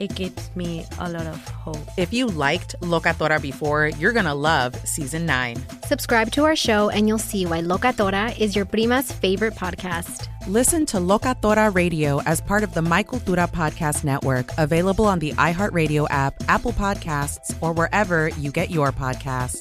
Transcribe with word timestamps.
it 0.00 0.14
gives 0.14 0.50
me 0.56 0.84
a 0.98 1.08
lot 1.08 1.26
of 1.26 1.48
hope. 1.48 1.76
If 1.96 2.12
you 2.12 2.26
liked 2.26 2.74
Locatora 2.80 3.40
before, 3.40 3.88
you're 3.98 4.12
going 4.12 4.24
to 4.24 4.34
love 4.34 4.74
season 4.88 5.26
9. 5.26 5.56
Subscribe 5.84 6.32
to 6.32 6.44
our 6.44 6.56
show 6.56 6.88
and 6.88 7.06
you'll 7.06 7.18
see 7.18 7.44
why 7.44 7.60
Locatora 7.60 8.36
is 8.38 8.56
your 8.56 8.64
prima's 8.64 9.12
favorite 9.12 9.54
podcast. 9.54 10.26
Listen 10.48 10.86
to 10.86 10.96
Locatora 10.96 11.72
Radio 11.74 12.22
as 12.22 12.40
part 12.40 12.64
of 12.64 12.72
the 12.72 12.80
My 12.80 13.04
Cultura 13.04 13.48
Podcast 13.48 14.02
Network, 14.02 14.50
available 14.56 15.04
on 15.04 15.18
the 15.18 15.32
iHeartRadio 15.32 16.06
app, 16.08 16.34
Apple 16.48 16.72
Podcasts, 16.72 17.54
or 17.60 17.72
wherever 17.74 18.30
you 18.30 18.50
get 18.50 18.70
your 18.70 18.92
podcasts. 18.92 19.60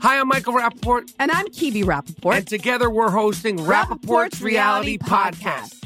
Hi, 0.00 0.20
I'm 0.20 0.28
Michael 0.28 0.52
Rapaport. 0.52 1.12
And 1.18 1.30
I'm 1.30 1.46
Kibi 1.46 1.82
Rapaport. 1.82 2.36
And 2.36 2.46
together 2.46 2.90
we're 2.90 3.10
hosting 3.10 3.56
Rapaport's, 3.56 4.04
Rapaport's 4.06 4.42
Reality, 4.42 4.98
Reality 4.98 4.98
Podcast. 4.98 5.70
Podcast. 5.70 5.85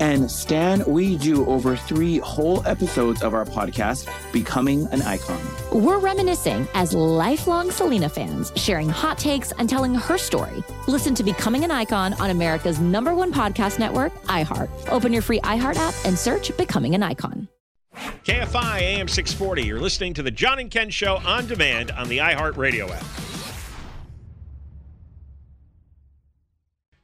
And 0.00 0.30
Stan, 0.30 0.84
we 0.86 1.16
do 1.16 1.44
over 1.46 1.74
three 1.74 2.18
whole 2.18 2.64
episodes 2.66 3.22
of 3.22 3.34
our 3.34 3.44
podcast, 3.44 4.08
Becoming 4.32 4.86
an 4.92 5.02
Icon. 5.02 5.40
We're 5.72 5.98
reminiscing 5.98 6.68
as 6.74 6.94
lifelong 6.94 7.70
Selena 7.70 8.08
fans, 8.08 8.52
sharing 8.54 8.88
hot 8.88 9.18
takes 9.18 9.50
and 9.52 9.68
telling 9.68 9.94
her 9.94 10.16
story. 10.16 10.62
Listen 10.86 11.14
to 11.16 11.24
Becoming 11.24 11.64
an 11.64 11.70
Icon 11.70 12.14
on 12.14 12.30
America's 12.30 12.78
number 12.78 13.14
one 13.14 13.32
podcast 13.32 13.78
network, 13.78 14.14
iHeart. 14.24 14.70
Open 14.90 15.12
your 15.12 15.22
free 15.22 15.40
iHeart 15.40 15.76
app 15.76 15.94
and 16.04 16.16
search 16.16 16.56
Becoming 16.56 16.94
an 16.94 17.02
Icon. 17.02 17.48
KFI 18.24 18.80
AM 18.80 19.08
640. 19.08 19.62
You're 19.62 19.80
listening 19.80 20.14
to 20.14 20.22
the 20.22 20.30
John 20.30 20.60
and 20.60 20.70
Ken 20.70 20.90
Show 20.90 21.16
on 21.26 21.48
demand 21.48 21.90
on 21.90 22.08
the 22.08 22.18
iHeart 22.18 22.56
Radio 22.56 22.88
app. 22.92 23.04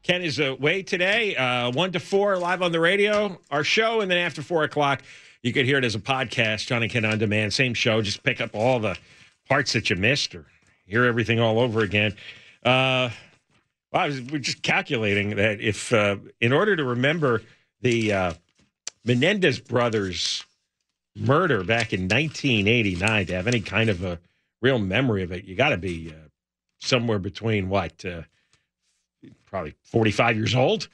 Ken 0.04 0.20
is 0.20 0.38
away 0.38 0.82
today, 0.82 1.34
uh, 1.34 1.70
1 1.70 1.92
to 1.92 1.98
4, 1.98 2.36
live 2.36 2.60
on 2.60 2.72
the 2.72 2.78
radio, 2.78 3.40
our 3.50 3.64
show. 3.64 4.02
And 4.02 4.10
then 4.10 4.18
after 4.18 4.42
4 4.42 4.64
o'clock, 4.64 5.02
you 5.42 5.50
could 5.50 5.64
hear 5.64 5.78
it 5.78 5.84
as 5.84 5.94
a 5.94 5.98
podcast, 5.98 6.66
John 6.66 6.82
and 6.82 6.92
Ken 6.92 7.06
On 7.06 7.16
Demand. 7.16 7.54
Same 7.54 7.72
show, 7.72 8.02
just 8.02 8.22
pick 8.22 8.38
up 8.42 8.50
all 8.54 8.78
the 8.78 8.98
parts 9.48 9.72
that 9.72 9.88
you 9.88 9.96
missed 9.96 10.34
or 10.34 10.44
hear 10.84 11.06
everything 11.06 11.40
all 11.40 11.58
over 11.58 11.80
again. 11.80 12.12
Uh, 12.62 13.08
well, 13.92 14.02
I 14.02 14.06
was, 14.08 14.20
we're 14.20 14.40
just 14.40 14.62
calculating 14.62 15.36
that 15.36 15.62
if, 15.62 15.90
uh, 15.90 16.16
in 16.38 16.52
order 16.52 16.76
to 16.76 16.84
remember 16.84 17.40
the 17.80 18.12
uh, 18.12 18.34
Menendez 19.06 19.58
brothers' 19.58 20.44
murder 21.16 21.64
back 21.64 21.94
in 21.94 22.02
1989, 22.02 23.26
to 23.26 23.34
have 23.34 23.46
any 23.46 23.60
kind 23.60 23.88
of 23.88 24.04
a 24.04 24.20
real 24.60 24.78
memory 24.78 25.22
of 25.22 25.32
it, 25.32 25.44
you 25.44 25.56
got 25.56 25.70
to 25.70 25.78
be 25.78 26.12
uh, 26.14 26.28
somewhere 26.78 27.18
between 27.18 27.70
what? 27.70 28.04
Uh, 28.04 28.22
probably 29.54 29.76
45 29.84 30.36
years 30.36 30.56
old. 30.56 30.88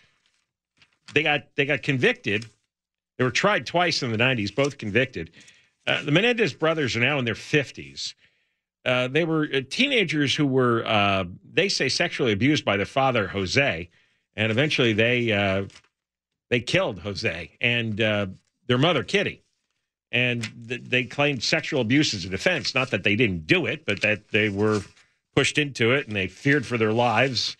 They 1.15 1.23
got 1.23 1.45
they 1.57 1.65
got 1.65 1.83
convicted. 1.83 2.45
They 3.17 3.25
were 3.25 3.31
tried 3.31 3.65
twice 3.65 4.03
in 4.03 4.13
the 4.13 4.19
90s, 4.19 4.55
both 4.55 4.77
convicted. 4.77 5.31
Uh, 5.87 6.03
the 6.03 6.13
Menendez 6.13 6.53
brothers 6.53 6.95
are 6.95 7.01
now 7.01 7.19
in 7.19 7.25
their 7.25 7.33
50s. 7.33 8.13
Uh, 8.85 9.09
they 9.09 9.25
were 9.25 9.49
uh, 9.55 9.63
teenagers 9.71 10.35
who 10.35 10.47
were, 10.47 10.87
uh, 10.87 11.25
they 11.51 11.71
say, 11.71 11.89
sexually 11.89 12.33
abused 12.33 12.67
by 12.67 12.77
their 12.77 12.85
father, 12.85 13.29
Jose, 13.29 13.89
and 14.37 14.53
eventually 14.53 14.93
they 14.93 15.33
uh, 15.33 15.65
they 16.51 16.61
killed 16.61 16.99
Jose 16.99 17.51
and 17.63 17.99
uh, 17.99 18.27
their 18.67 18.79
mother, 18.79 19.05
Kitty. 19.05 19.43
And 20.13 20.47
th- 20.69 20.83
they 20.85 21.05
claimed 21.05 21.43
sexual 21.43 21.81
abuse 21.81 22.13
as 22.13 22.27
a 22.27 22.29
defense. 22.29 22.75
Not 22.75 22.91
that 22.91 23.05
they 23.05 23.17
didn't 23.17 23.47
do 23.47 23.65
it, 23.65 23.87
but 23.87 24.03
that 24.03 24.29
they 24.33 24.51
were 24.51 24.83
pushed 25.35 25.57
into 25.57 25.93
it 25.93 26.09
and 26.09 26.15
they 26.15 26.27
feared 26.27 26.67
for 26.67 26.77
their 26.77 26.93
lives. 26.93 27.57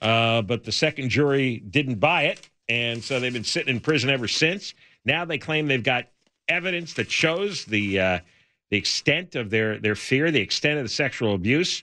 Uh, 0.00 0.42
but 0.42 0.64
the 0.64 0.72
second 0.72 1.08
jury 1.08 1.58
didn't 1.70 1.96
buy 1.96 2.24
it. 2.24 2.48
And 2.68 3.02
so 3.02 3.18
they've 3.18 3.32
been 3.32 3.44
sitting 3.44 3.74
in 3.74 3.80
prison 3.80 4.10
ever 4.10 4.28
since. 4.28 4.74
Now 5.04 5.24
they 5.24 5.38
claim 5.38 5.66
they've 5.66 5.82
got 5.82 6.06
evidence 6.48 6.94
that 6.94 7.10
shows 7.10 7.64
the 7.64 8.00
uh, 8.00 8.18
the 8.70 8.76
extent 8.76 9.34
of 9.34 9.50
their, 9.50 9.78
their 9.78 9.94
fear, 9.94 10.30
the 10.30 10.40
extent 10.40 10.78
of 10.78 10.84
the 10.84 10.90
sexual 10.90 11.34
abuse. 11.34 11.82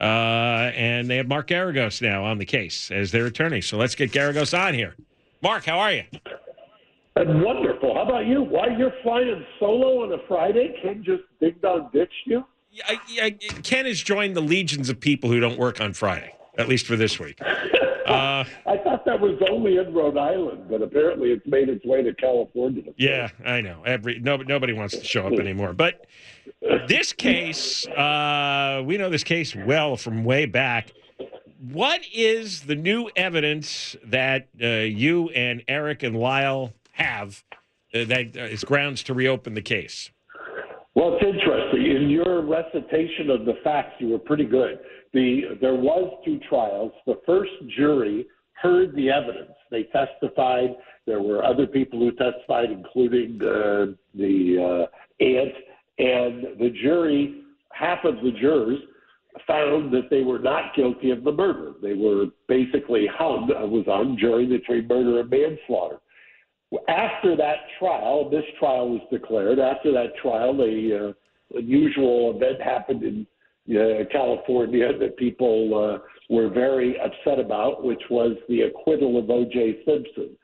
Uh, 0.00 0.72
and 0.74 1.08
they 1.08 1.16
have 1.16 1.28
Mark 1.28 1.48
Geragos 1.48 2.02
now 2.02 2.24
on 2.24 2.38
the 2.38 2.44
case 2.44 2.90
as 2.90 3.12
their 3.12 3.26
attorney. 3.26 3.60
So 3.60 3.76
let's 3.76 3.94
get 3.94 4.10
Geragos 4.10 4.58
on 4.58 4.74
here. 4.74 4.96
Mark, 5.42 5.66
how 5.66 5.78
are 5.78 5.92
you? 5.92 6.04
And 7.16 7.42
wonderful. 7.42 7.94
How 7.94 8.02
about 8.02 8.26
you? 8.26 8.42
Why 8.42 8.76
you're 8.76 8.92
flying 9.02 9.44
solo 9.60 10.02
on 10.02 10.12
a 10.12 10.26
Friday? 10.26 10.74
Ken 10.82 11.04
just 11.04 11.22
ding 11.40 11.54
dong 11.62 11.90
ditched 11.92 12.12
you? 12.26 12.44
I, 12.88 12.98
I, 13.22 13.30
Ken 13.62 13.84
has 13.86 14.00
joined 14.00 14.34
the 14.34 14.40
legions 14.40 14.88
of 14.88 14.98
people 14.98 15.30
who 15.30 15.38
don't 15.38 15.58
work 15.58 15.80
on 15.80 15.92
Friday 15.92 16.34
at 16.58 16.68
least 16.68 16.86
for 16.86 16.96
this 16.96 17.18
week. 17.18 17.38
Uh, 18.04 18.44
I 18.66 18.76
thought 18.76 19.06
that 19.06 19.18
was 19.18 19.40
only 19.50 19.78
in 19.78 19.94
Rhode 19.94 20.18
Island, 20.18 20.66
but 20.68 20.82
apparently 20.82 21.30
it's 21.30 21.46
made 21.46 21.70
its 21.70 21.84
way 21.86 22.02
to 22.02 22.12
California. 22.14 22.82
Yeah, 22.98 23.30
I 23.46 23.62
know. 23.62 23.82
Every 23.86 24.18
nobody, 24.18 24.46
nobody 24.46 24.72
wants 24.74 24.94
to 24.98 25.04
show 25.04 25.26
up 25.26 25.32
anymore. 25.32 25.72
But 25.72 26.06
this 26.86 27.14
case, 27.14 27.86
uh, 27.86 28.82
we 28.84 28.98
know 28.98 29.08
this 29.08 29.24
case 29.24 29.56
well 29.56 29.96
from 29.96 30.22
way 30.22 30.44
back. 30.44 30.92
What 31.72 32.02
is 32.12 32.60
the 32.60 32.74
new 32.74 33.08
evidence 33.16 33.96
that 34.04 34.48
uh, 34.62 34.66
you 34.66 35.30
and 35.30 35.62
Eric 35.66 36.02
and 36.02 36.14
Lyle 36.14 36.74
have 36.92 37.42
uh, 37.94 38.04
that 38.04 38.36
is 38.36 38.64
grounds 38.64 39.02
to 39.04 39.14
reopen 39.14 39.54
the 39.54 39.62
case? 39.62 40.10
Well, 40.94 41.16
it's 41.18 41.24
interesting. 41.24 41.96
In 41.96 42.10
your 42.10 42.42
recitation 42.42 43.30
of 43.30 43.46
the 43.46 43.54
facts, 43.64 43.94
you 43.98 44.08
were 44.08 44.18
pretty 44.18 44.44
good 44.44 44.78
the 45.14 45.56
there 45.60 45.74
was 45.74 46.12
two 46.24 46.38
trials. 46.48 46.92
The 47.06 47.20
first 47.24 47.52
jury 47.76 48.26
heard 48.52 48.94
the 48.94 49.10
evidence. 49.10 49.52
They 49.70 49.84
testified. 49.84 50.74
There 51.06 51.22
were 51.22 51.44
other 51.44 51.66
people 51.66 51.98
who 51.98 52.12
testified, 52.12 52.70
including 52.70 53.40
uh, 53.42 53.94
the 54.14 54.88
uh, 54.90 55.24
aunt, 55.24 55.54
and 55.98 56.58
the 56.58 56.74
jury. 56.82 57.42
Half 57.72 58.04
of 58.04 58.16
the 58.16 58.30
jurors 58.40 58.78
found 59.46 59.92
that 59.92 60.08
they 60.10 60.22
were 60.22 60.38
not 60.38 60.74
guilty 60.76 61.10
of 61.10 61.24
the 61.24 61.32
murder. 61.32 61.72
They 61.82 61.94
were 61.94 62.26
basically 62.48 63.06
hung, 63.12 63.50
uh, 63.50 63.66
was 63.66 63.86
on 63.88 64.16
jury 64.18 64.46
between 64.46 64.86
murder 64.86 65.20
and 65.20 65.30
manslaughter. 65.30 65.98
After 66.88 67.36
that 67.36 67.56
trial, 67.78 68.30
this 68.30 68.44
trial 68.58 68.90
was 68.90 69.00
declared. 69.12 69.58
After 69.58 69.92
that 69.92 70.16
trial, 70.20 70.60
a 70.60 71.08
uh, 71.08 71.12
unusual 71.58 72.34
event 72.36 72.60
happened 72.62 73.02
in 73.02 73.26
uh, 73.70 74.04
California 74.12 74.96
that 74.98 75.16
people 75.16 75.74
uh, 75.74 75.98
were 76.28 76.48
very 76.48 76.96
upset 77.00 77.38
about, 77.38 77.84
which 77.84 78.02
was 78.10 78.36
the 78.48 78.62
acquittal 78.62 79.18
of 79.18 79.30
O.J. 79.30 79.78
Simpson. 79.84 80.36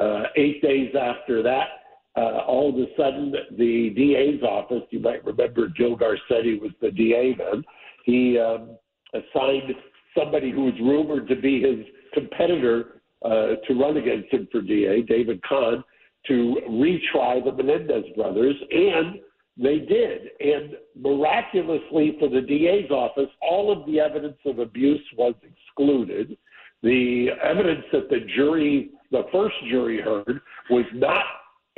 Uh, 0.00 0.24
eight 0.36 0.60
days 0.60 0.92
after 1.00 1.42
that, 1.42 1.68
uh, 2.16 2.42
all 2.46 2.70
of 2.70 2.76
a 2.76 2.86
sudden, 2.96 3.32
the 3.56 3.90
DA's 3.90 4.42
office, 4.42 4.82
you 4.90 5.00
might 5.00 5.24
remember 5.24 5.68
Joe 5.76 5.96
Garcetti 5.96 6.60
was 6.60 6.70
the 6.80 6.90
DA 6.90 7.34
then, 7.36 7.64
he 8.04 8.38
um, 8.38 8.76
assigned 9.12 9.72
somebody 10.16 10.50
who 10.50 10.64
was 10.64 10.74
rumored 10.80 11.28
to 11.28 11.36
be 11.36 11.62
his 11.62 11.84
competitor 12.12 13.00
uh, 13.24 13.56
to 13.66 13.74
run 13.74 13.96
against 13.96 14.32
him 14.32 14.46
for 14.52 14.60
DA, 14.60 15.02
David 15.02 15.42
Conn, 15.42 15.82
to 16.26 16.56
retry 16.70 17.44
the 17.44 17.52
Menendez 17.52 18.04
brothers, 18.16 18.54
and 18.70 19.16
they 19.56 19.78
did. 19.78 20.30
And 20.40 20.76
miraculously 20.96 22.16
for 22.18 22.28
the 22.28 22.40
DA's 22.40 22.90
office, 22.90 23.30
all 23.40 23.70
of 23.72 23.86
the 23.86 24.00
evidence 24.00 24.38
of 24.44 24.58
abuse 24.58 25.04
was 25.16 25.34
excluded. 25.42 26.36
The 26.82 27.28
evidence 27.42 27.84
that 27.92 28.10
the 28.10 28.20
jury, 28.36 28.90
the 29.10 29.24
first 29.32 29.54
jury 29.70 30.00
heard, 30.00 30.40
was 30.70 30.84
not 30.92 31.24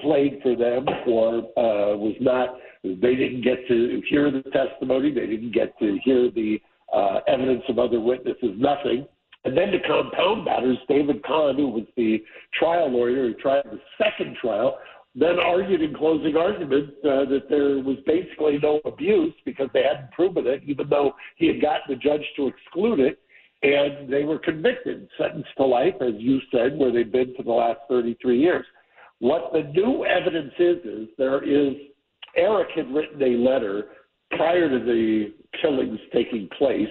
played 0.00 0.40
for 0.42 0.56
them 0.56 0.86
or 1.06 1.38
uh, 1.38 1.96
was 1.96 2.16
not, 2.20 2.56
they 2.82 3.14
didn't 3.14 3.42
get 3.42 3.66
to 3.68 4.02
hear 4.08 4.30
the 4.30 4.42
testimony, 4.50 5.12
they 5.12 5.26
didn't 5.26 5.52
get 5.52 5.78
to 5.78 5.98
hear 6.04 6.30
the 6.30 6.60
uh, 6.94 7.20
evidence 7.28 7.62
of 7.68 7.78
other 7.78 8.00
witnesses, 8.00 8.54
nothing. 8.56 9.06
And 9.44 9.56
then 9.56 9.70
to 9.70 9.78
compound 9.86 10.44
matters, 10.44 10.78
David 10.88 11.22
Conn, 11.22 11.56
who 11.56 11.68
was 11.68 11.84
the 11.96 12.22
trial 12.52 12.90
lawyer 12.90 13.28
who 13.28 13.34
tried 13.34 13.64
the 13.64 13.78
second 13.96 14.36
trial, 14.40 14.78
then 15.18 15.38
argued 15.38 15.80
in 15.80 15.94
closing 15.94 16.36
argument 16.36 16.90
uh, 16.98 17.24
that 17.24 17.46
there 17.48 17.78
was 17.78 17.96
basically 18.06 18.58
no 18.62 18.80
abuse 18.84 19.34
because 19.46 19.68
they 19.72 19.82
hadn't 19.82 20.10
proven 20.12 20.46
it, 20.46 20.62
even 20.66 20.88
though 20.90 21.14
he 21.36 21.46
had 21.46 21.60
gotten 21.60 21.82
the 21.88 21.96
judge 21.96 22.24
to 22.36 22.48
exclude 22.48 23.00
it. 23.00 23.18
And 23.62 24.12
they 24.12 24.24
were 24.24 24.38
convicted, 24.38 25.08
sentenced 25.18 25.48
to 25.56 25.64
life, 25.64 25.94
as 26.02 26.12
you 26.18 26.40
said, 26.52 26.76
where 26.76 26.92
they've 26.92 27.10
been 27.10 27.34
for 27.34 27.42
the 27.42 27.50
last 27.50 27.80
33 27.88 28.38
years. 28.38 28.66
What 29.18 29.50
the 29.54 29.62
new 29.62 30.04
evidence 30.04 30.52
is, 30.58 30.76
is 30.84 31.08
there 31.16 31.42
is 31.42 31.74
Eric 32.36 32.68
had 32.76 32.92
written 32.92 33.22
a 33.22 33.38
letter 33.38 33.86
prior 34.32 34.68
to 34.68 34.84
the 34.84 35.32
killings 35.62 35.98
taking 36.12 36.48
place 36.58 36.88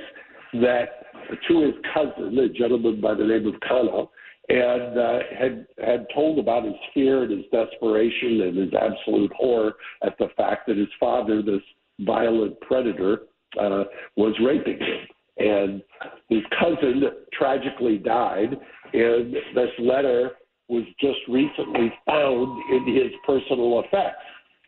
that 0.53 1.05
to 1.47 1.61
his 1.61 1.73
cousin, 1.93 2.37
a 2.39 2.49
gentleman 2.49 2.99
by 2.99 3.13
the 3.13 3.23
name 3.23 3.47
of 3.47 3.59
Cano, 3.61 4.09
and 4.49 4.97
uh, 4.97 5.19
had 5.37 5.65
had 5.83 6.05
told 6.13 6.39
about 6.39 6.65
his 6.65 6.75
fear 6.93 7.23
and 7.23 7.31
his 7.31 7.45
desperation 7.51 8.41
and 8.41 8.57
his 8.57 8.73
absolute 8.73 9.31
horror 9.33 9.73
at 10.03 10.17
the 10.19 10.27
fact 10.37 10.67
that 10.67 10.77
his 10.77 10.87
father, 10.99 11.41
this 11.41 11.61
violent 12.01 12.59
predator, 12.61 13.21
uh, 13.59 13.83
was 14.15 14.35
raping 14.43 14.77
him. 14.77 15.07
And 15.37 15.81
his 16.29 16.43
cousin 16.59 17.03
tragically 17.33 17.97
died, 17.97 18.55
and 18.93 19.33
this 19.53 19.69
letter 19.79 20.31
was 20.69 20.83
just 20.99 21.19
recently 21.27 21.91
found 22.05 22.63
in 22.71 22.95
his 22.95 23.11
personal 23.25 23.79
effects. 23.79 24.23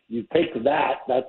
You 0.08 0.24
take 0.32 0.52
that, 0.64 0.98
that's 1.06 1.26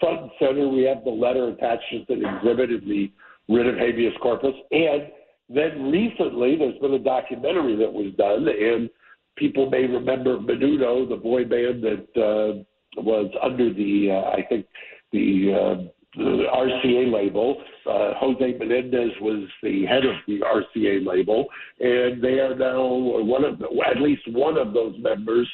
front 0.00 0.22
and 0.22 0.30
center. 0.38 0.68
We 0.68 0.82
have 0.82 1.04
the 1.04 1.10
letter 1.10 1.48
attached 1.48 1.84
as 1.94 2.02
an 2.08 2.24
exhibit 2.24 2.70
in 2.70 2.88
the 2.88 3.10
writ 3.52 3.66
of 3.66 3.76
habeas 3.76 4.14
corpus. 4.22 4.54
And 4.70 5.08
then 5.48 5.90
recently, 5.90 6.56
there's 6.56 6.78
been 6.78 6.94
a 6.94 6.98
documentary 6.98 7.76
that 7.76 7.92
was 7.92 8.12
done, 8.18 8.48
and 8.48 8.90
people 9.36 9.70
may 9.70 9.86
remember 9.86 10.38
Menudo, 10.38 11.08
the 11.08 11.16
boy 11.16 11.44
band 11.44 11.82
that 11.82 12.06
uh, 12.20 13.00
was 13.00 13.30
under 13.42 13.72
the, 13.72 14.10
uh, 14.10 14.30
I 14.30 14.42
think, 14.48 14.66
the 15.12 15.52
uh, 15.54 15.82
the 16.16 16.44
RCA 16.50 17.12
label. 17.12 17.62
Uh, 17.84 18.14
Jose 18.16 18.56
Menendez 18.58 19.10
was 19.20 19.46
the 19.62 19.84
head 19.84 20.04
of 20.06 20.16
the 20.26 20.40
RCA 20.40 21.06
label, 21.06 21.46
and 21.78 22.22
they 22.22 22.40
are 22.40 22.54
now 22.54 22.82
one 22.86 23.44
of 23.44 23.58
the, 23.58 23.66
at 23.86 24.00
least 24.00 24.22
one 24.28 24.56
of 24.56 24.72
those 24.72 24.96
members 24.98 25.46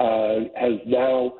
uh, 0.00 0.40
has 0.56 0.74
now 0.86 1.34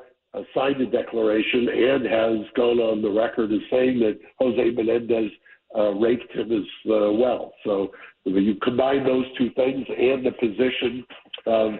signed 0.55 0.79
a 0.81 0.85
declaration 0.85 1.67
and 1.67 2.05
has 2.05 2.47
gone 2.55 2.79
on 2.79 3.01
the 3.01 3.09
record 3.09 3.51
as 3.51 3.59
saying 3.69 3.99
that 3.99 4.17
Jose 4.39 4.71
Menendez 4.71 5.31
uh, 5.77 5.91
raped 5.93 6.31
him 6.31 6.51
as 6.51 6.91
uh, 6.91 7.11
well. 7.11 7.53
So 7.63 7.91
you 8.25 8.55
combine 8.63 9.03
those 9.03 9.25
two 9.37 9.49
things 9.51 9.85
and 9.87 10.25
the 10.25 10.31
position 10.31 11.05
of 11.45 11.73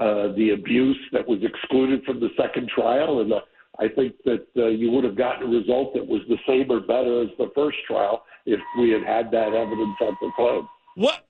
uh, 0.00 0.34
the 0.36 0.50
abuse 0.50 0.98
that 1.12 1.26
was 1.26 1.40
excluded 1.42 2.04
from 2.04 2.20
the 2.20 2.30
second 2.36 2.68
trial 2.68 3.20
and 3.20 3.30
the 3.30 3.38
I 3.78 3.88
think 3.88 4.14
that 4.24 4.46
uh, 4.56 4.66
you 4.66 4.90
would 4.90 5.04
have 5.04 5.16
gotten 5.16 5.48
a 5.48 5.58
result 5.58 5.94
that 5.94 6.06
was 6.06 6.20
the 6.28 6.36
same 6.46 6.70
or 6.70 6.80
better 6.80 7.22
as 7.22 7.28
the 7.38 7.50
first 7.54 7.78
trial 7.86 8.24
if 8.44 8.60
we 8.78 8.90
had 8.90 9.02
had 9.02 9.30
that 9.30 9.54
evidence 9.54 9.96
at 10.00 10.14
the 10.20 10.30
time. 10.36 10.68
What 10.94 11.26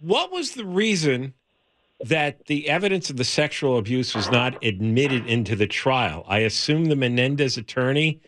What 0.00 0.30
was 0.30 0.52
the 0.52 0.64
reason 0.64 1.34
that 2.04 2.46
the 2.46 2.68
evidence 2.68 3.10
of 3.10 3.16
the 3.16 3.24
sexual 3.24 3.76
abuse 3.76 4.14
was 4.14 4.30
not 4.30 4.64
admitted 4.64 5.26
into 5.26 5.56
the 5.56 5.66
trial? 5.66 6.24
I 6.28 6.38
assume 6.38 6.86
the 6.86 6.96
Menendez 6.96 7.56
attorney 7.56 8.20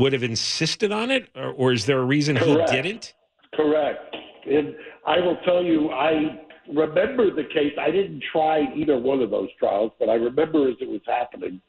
would 0.00 0.12
have 0.12 0.22
insisted 0.22 0.92
on 0.92 1.10
it, 1.10 1.28
or, 1.34 1.50
or 1.52 1.72
is 1.72 1.86
there 1.86 1.98
a 1.98 2.04
reason 2.04 2.36
Correct. 2.36 2.70
he 2.70 2.82
didn't? 2.82 3.14
Correct. 3.54 4.16
And 4.46 4.74
I 5.06 5.20
will 5.20 5.36
tell 5.44 5.62
you, 5.62 5.90
I 5.90 6.40
remember 6.74 7.34
the 7.34 7.44
case. 7.44 7.72
I 7.80 7.90
didn't 7.90 8.22
try 8.32 8.64
either 8.74 8.98
one 8.98 9.20
of 9.20 9.30
those 9.30 9.48
trials, 9.58 9.92
but 9.98 10.08
I 10.08 10.14
remember 10.14 10.68
as 10.68 10.76
it 10.80 10.88
was 10.88 11.02
happening 11.06 11.60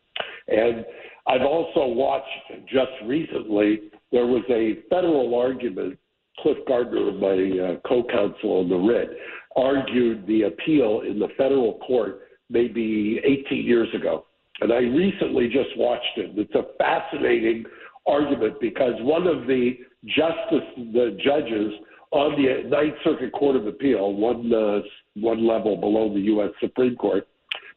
and 0.47 0.85
I've 1.27 1.45
also 1.45 1.87
watched 1.87 2.27
just 2.67 2.91
recently, 3.05 3.91
there 4.11 4.25
was 4.25 4.43
a 4.49 4.79
federal 4.89 5.35
argument. 5.35 5.97
Cliff 6.39 6.57
Gardner, 6.67 7.11
my 7.11 7.75
uh, 7.75 7.87
co 7.87 8.03
counsel 8.03 8.59
on 8.59 8.69
the 8.69 8.75
writ, 8.75 9.09
argued 9.55 10.25
the 10.27 10.43
appeal 10.43 11.01
in 11.01 11.19
the 11.19 11.27
federal 11.37 11.77
court 11.79 12.21
maybe 12.49 13.21
18 13.23 13.65
years 13.65 13.87
ago. 13.93 14.25
And 14.61 14.73
I 14.73 14.79
recently 14.79 15.47
just 15.47 15.77
watched 15.77 16.17
it. 16.17 16.31
It's 16.35 16.55
a 16.55 16.65
fascinating 16.77 17.65
argument 18.07 18.55
because 18.59 18.93
one 18.99 19.27
of 19.27 19.47
the 19.47 19.77
justice, 20.05 20.67
the 20.77 21.17
judges 21.23 21.73
on 22.11 22.41
the 22.41 22.69
Ninth 22.69 22.95
Circuit 23.03 23.31
Court 23.31 23.55
of 23.55 23.67
Appeal, 23.67 24.13
one 24.13 24.51
uh, 24.53 24.79
one 25.15 25.47
level 25.47 25.77
below 25.77 26.13
the 26.13 26.21
U.S. 26.21 26.51
Supreme 26.59 26.95
Court, 26.95 27.27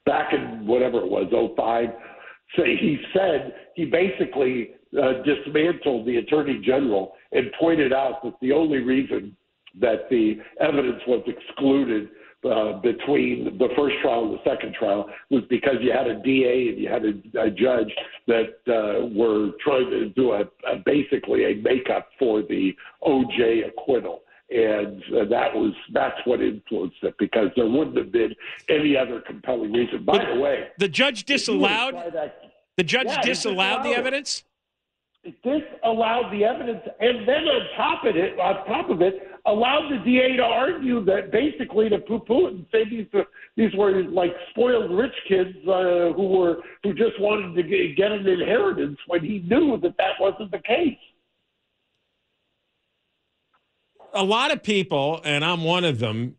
back 0.07 0.33
in 0.33 0.67
whatever 0.67 0.99
it 0.99 1.11
was, 1.11 1.27
05, 1.57 1.89
so 2.57 2.65
he 2.65 2.99
said 3.13 3.55
he 3.75 3.85
basically 3.85 4.71
uh, 5.01 5.23
dismantled 5.25 6.07
the 6.07 6.17
attorney 6.17 6.61
general 6.65 7.15
and 7.33 7.51
pointed 7.59 7.93
out 7.93 8.23
that 8.23 8.35
the 8.41 8.53
only 8.53 8.79
reason 8.79 9.37
that 9.81 10.09
the 10.11 10.37
evidence 10.61 11.01
was 11.07 11.23
excluded 11.27 12.09
uh, 12.45 12.79
between 12.81 13.57
the 13.59 13.69
first 13.77 13.97
trial 14.03 14.25
and 14.25 14.35
the 14.35 14.43
second 14.45 14.75
trial 14.75 15.09
was 15.31 15.43
because 15.49 15.77
you 15.81 15.93
had 15.93 16.07
a 16.07 16.21
DA 16.23 16.69
and 16.69 16.79
you 16.79 16.89
had 16.89 17.05
a, 17.05 17.47
a 17.47 17.51
judge 17.51 17.93
that 18.27 18.55
uh, 18.69 19.07
were 19.15 19.51
trying 19.65 19.91
to 19.91 20.09
do 20.11 20.33
a, 20.33 20.41
a 20.71 20.77
basically 20.85 21.45
a 21.45 21.55
makeup 21.63 22.09
for 22.19 22.43
the 22.43 22.75
OJ 23.03 23.69
acquittal 23.69 24.21
and 24.51 25.03
uh, 25.17 25.25
that 25.31 25.55
was 25.55 25.73
that's 25.93 26.19
what 26.27 26.41
influenced 26.43 26.97
it 27.03 27.15
because 27.19 27.49
there 27.57 27.67
wouldn't 27.67 27.97
have 27.97 28.13
been 28.13 28.35
any 28.69 28.95
other 28.97 29.21
compelling 29.27 29.73
reason. 29.73 30.05
By 30.05 30.19
But 30.19 30.35
the 30.35 30.41
way, 30.41 30.69
The 30.79 30.89
judge 30.89 31.25
disallowed. 31.25 31.95
that, 31.95 32.53
The 32.77 32.85
judge 32.85 33.07
Yeah, 33.07 33.23
disallowed 33.23 33.79
the 33.85 33.89
disallowed 33.89 33.97
it. 33.97 33.99
evidence. 33.99 34.45
disallowed 35.43 36.31
the 36.33 36.45
evidence, 36.45 36.83
and 37.01 37.27
then 37.27 37.45
on 37.45 37.63
top 37.77 38.05
of 38.05 38.17
it, 38.17 38.39
on 38.39 38.67
top 38.67 38.91
of 38.91 39.01
it, 39.01 39.29
allowed 39.47 39.91
the 39.91 39.99
DA 40.05 40.37
to 40.37 40.43
argue 40.43 41.05
that 41.05 41.31
basically 41.31 41.89
to 41.89 41.99
poo-poo 41.99 42.47
it 42.47 42.55
and 42.55 42.67
say 42.73 42.85
these 42.89 43.07
uh, 43.15 43.23
these 43.57 43.75
were 43.75 44.03
like 44.05 44.33
spoiled 44.51 44.91
rich 44.91 45.15
kids 45.29 45.57
uh, 45.69 46.13
who 46.17 46.29
were 46.29 46.57
who 46.83 46.95
just 46.95 47.21
wanted 47.21 47.55
to 47.55 47.63
get, 47.63 47.97
get 47.97 48.13
an 48.13 48.27
inheritance 48.27 48.99
when 49.07 49.23
he 49.23 49.41
knew 49.41 49.79
that 49.83 49.97
that 49.99 50.13
wasn't 50.19 50.51
the 50.51 50.61
case. 50.61 50.97
a 54.15 54.23
lot 54.23 54.53
of 54.53 54.63
people, 54.63 55.21
and 55.25 55.45
I'm 55.45 55.65
one 55.65 55.85
of 55.85 55.99
them, 55.99 56.37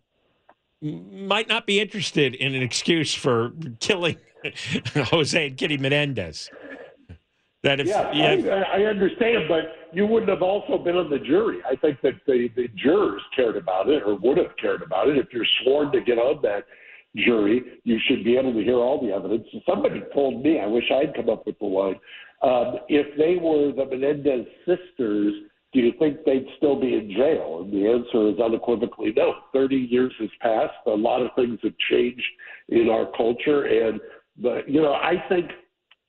might 0.81 1.47
not 1.47 1.67
be 1.67 1.79
interested 1.79 2.33
in 2.35 2.55
an 2.55 2.63
excuse 2.63 3.13
for 3.13 3.51
killing 3.79 4.17
Jose 4.95 5.47
and 5.47 5.57
Kitty 5.57 5.77
Menendez. 5.77 6.49
That 7.65 7.79
if 7.79 7.87
yeah, 7.87 8.01
I, 8.03 8.81
I 8.81 8.85
understand, 8.85 9.45
but 9.49 9.89
you 9.91 10.05
wouldn't 10.05 10.29
have 10.29 10.43
also 10.43 10.77
been 10.77 10.95
on 10.95 11.09
the 11.09 11.17
jury. 11.17 11.59
I 11.67 11.75
think 11.75 11.99
that 12.01 12.13
the, 12.27 12.47
the 12.55 12.67
jurors 12.75 13.23
cared 13.35 13.57
about 13.57 13.89
it 13.89 14.03
or 14.05 14.15
would 14.19 14.37
have 14.37 14.55
cared 14.61 14.83
about 14.83 15.09
it. 15.09 15.17
If 15.17 15.33
you're 15.33 15.47
sworn 15.63 15.91
to 15.93 16.01
get 16.01 16.19
on 16.19 16.43
that 16.43 16.65
jury, 17.15 17.63
you 17.83 17.97
should 18.07 18.23
be 18.23 18.37
able 18.37 18.53
to 18.53 18.63
hear 18.63 18.75
all 18.75 19.01
the 19.01 19.11
evidence. 19.11 19.47
Somebody 19.67 20.03
told 20.13 20.43
me, 20.43 20.59
I 20.59 20.67
wish 20.67 20.83
I'd 20.91 21.15
come 21.15 21.27
up 21.27 21.47
with 21.47 21.57
the 21.57 21.65
line, 21.65 21.99
um, 22.43 22.81
if 22.87 23.17
they 23.17 23.37
were 23.41 23.71
the 23.71 23.85
Menendez 23.89 24.45
sisters 24.67 25.33
do 25.73 25.81
you 25.81 25.91
think 25.99 26.23
they'd 26.25 26.47
still 26.55 26.79
be 26.79 26.93
in 26.93 27.11
jail? 27.11 27.59
And 27.61 27.73
the 27.73 27.85
answer 27.85 28.29
is 28.29 28.39
unequivocally 28.39 29.11
no. 29.15 29.33
30 29.51 29.75
years 29.75 30.13
has 30.19 30.29
passed. 30.39 30.73
A 30.87 30.91
lot 30.91 31.21
of 31.21 31.31
things 31.35 31.59
have 31.63 31.73
changed 31.91 32.23
in 32.69 32.89
our 32.89 33.11
culture. 33.17 33.65
And, 33.65 33.99
but, 34.37 34.69
you 34.69 34.81
know, 34.81 34.93
I 34.93 35.15
think 35.27 35.51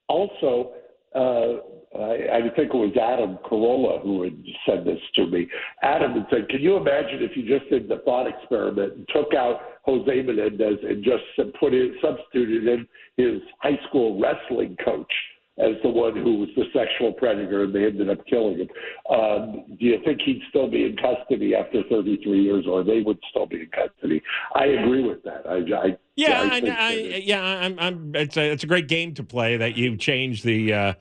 also, 0.07 0.71
uh, 1.15 1.57
I, 1.97 2.37
I 2.37 2.41
think 2.55 2.73
it 2.73 2.75
was 2.75 2.95
Adam 3.01 3.37
Carolla 3.45 4.01
who 4.03 4.23
had 4.23 4.37
said 4.65 4.85
this 4.85 4.99
to 5.15 5.25
me. 5.25 5.47
Adam 5.81 6.13
had 6.13 6.27
said, 6.29 6.49
Can 6.49 6.61
you 6.61 6.75
imagine 6.75 7.23
if 7.23 7.35
you 7.35 7.47
just 7.47 7.69
did 7.69 7.87
the 7.87 8.01
thought 8.05 8.27
experiment 8.27 8.93
and 8.93 9.07
took 9.13 9.33
out 9.33 9.61
Jose 9.83 10.21
Menendez 10.21 10.79
and 10.83 11.03
just 11.03 11.23
put 11.59 11.73
in, 11.73 11.95
substituted 12.01 12.67
in 12.67 12.87
his 13.15 13.41
high 13.59 13.79
school 13.87 14.19
wrestling 14.19 14.75
coach? 14.83 15.11
As 15.59 15.71
the 15.81 15.89
one 15.89 16.15
who 16.15 16.35
was 16.39 16.49
the 16.55 16.65
sexual 16.73 17.11
predator 17.13 17.63
and 17.63 17.73
they 17.73 17.85
ended 17.85 18.09
up 18.09 18.25
killing 18.27 18.59
him. 18.59 18.67
Um, 19.09 19.63
do 19.79 19.85
you 19.85 19.99
think 20.05 20.21
he'd 20.23 20.41
still 20.49 20.69
be 20.69 20.85
in 20.85 20.97
custody 20.97 21.55
after 21.55 21.81
33 21.89 22.43
years 22.43 22.65
or 22.67 22.83
they 22.83 23.01
would 23.01 23.17
still 23.31 23.47
be 23.47 23.61
in 23.61 23.69
custody? 23.69 24.21
I 24.53 24.65
agree 24.65 25.03
with 25.03 25.23
that. 25.23 25.47
I, 25.47 25.57
I 25.75 25.97
yeah, 26.15 26.41
I 26.41 26.57
I, 26.57 26.75
I, 26.77 26.91
yeah, 27.23 27.41
I'm, 27.41 27.79
I'm, 27.79 28.15
it's 28.15 28.37
a, 28.37 28.51
it's 28.51 28.63
a 28.63 28.67
great 28.67 28.87
game 28.87 29.13
to 29.15 29.23
play 29.23 29.57
that 29.57 29.75
you 29.75 29.97
change 29.97 30.43
the, 30.43 30.73
uh, 30.73 30.93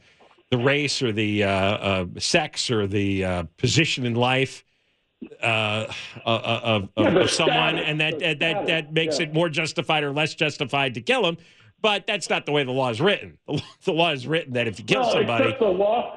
the 0.50 0.58
race 0.58 1.02
or 1.02 1.12
the 1.12 1.44
uh, 1.44 1.50
uh, 1.50 2.06
sex 2.18 2.70
or 2.70 2.86
the 2.86 3.24
uh, 3.24 3.42
position 3.58 4.06
in 4.06 4.14
life 4.14 4.64
uh, 5.42 5.86
of, 6.24 6.42
of, 6.42 6.88
yeah, 6.96 7.08
of 7.08 7.30
someone, 7.30 7.76
status, 7.76 7.84
and 7.86 8.00
that 8.00 8.18
that, 8.20 8.38
that, 8.38 8.66
that 8.66 8.92
makes 8.92 9.18
yeah. 9.18 9.26
it 9.26 9.34
more 9.34 9.48
justified 9.48 10.04
or 10.04 10.12
less 10.12 10.34
justified 10.34 10.94
to 10.94 11.00
kill 11.00 11.26
him. 11.26 11.36
But 11.80 12.06
that's 12.06 12.30
not 12.30 12.46
the 12.46 12.52
way 12.52 12.64
the 12.64 12.72
law 12.72 12.90
is 12.90 13.00
written. 13.00 13.38
The 13.84 13.92
law 13.92 14.12
is 14.12 14.26
written 14.26 14.54
that 14.54 14.66
if 14.66 14.78
you 14.78 14.84
kill 14.84 15.02
no, 15.02 15.12
somebody, 15.12 15.54
the 15.60 15.66
law, 15.66 16.16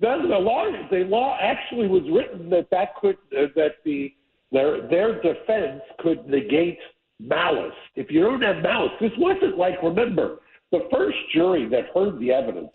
the 0.00 0.08
law, 0.08 0.66
the 0.90 1.04
law 1.04 1.38
actually 1.40 1.88
was 1.88 2.02
written 2.12 2.50
that 2.50 2.68
that 2.70 2.94
could 3.00 3.16
uh, 3.36 3.46
that 3.56 3.76
the 3.84 4.12
their 4.52 4.86
their 4.88 5.22
defense 5.22 5.80
could 6.00 6.26
negate 6.26 6.78
malice. 7.18 7.74
If 7.96 8.10
you 8.10 8.20
don't 8.20 8.42
have 8.42 8.62
malice, 8.62 8.92
this 9.00 9.12
wasn't 9.18 9.56
like 9.56 9.82
remember 9.82 10.40
the 10.72 10.88
first 10.92 11.16
jury 11.34 11.68
that 11.68 11.86
heard 11.94 12.18
the 12.18 12.32
evidence. 12.32 12.70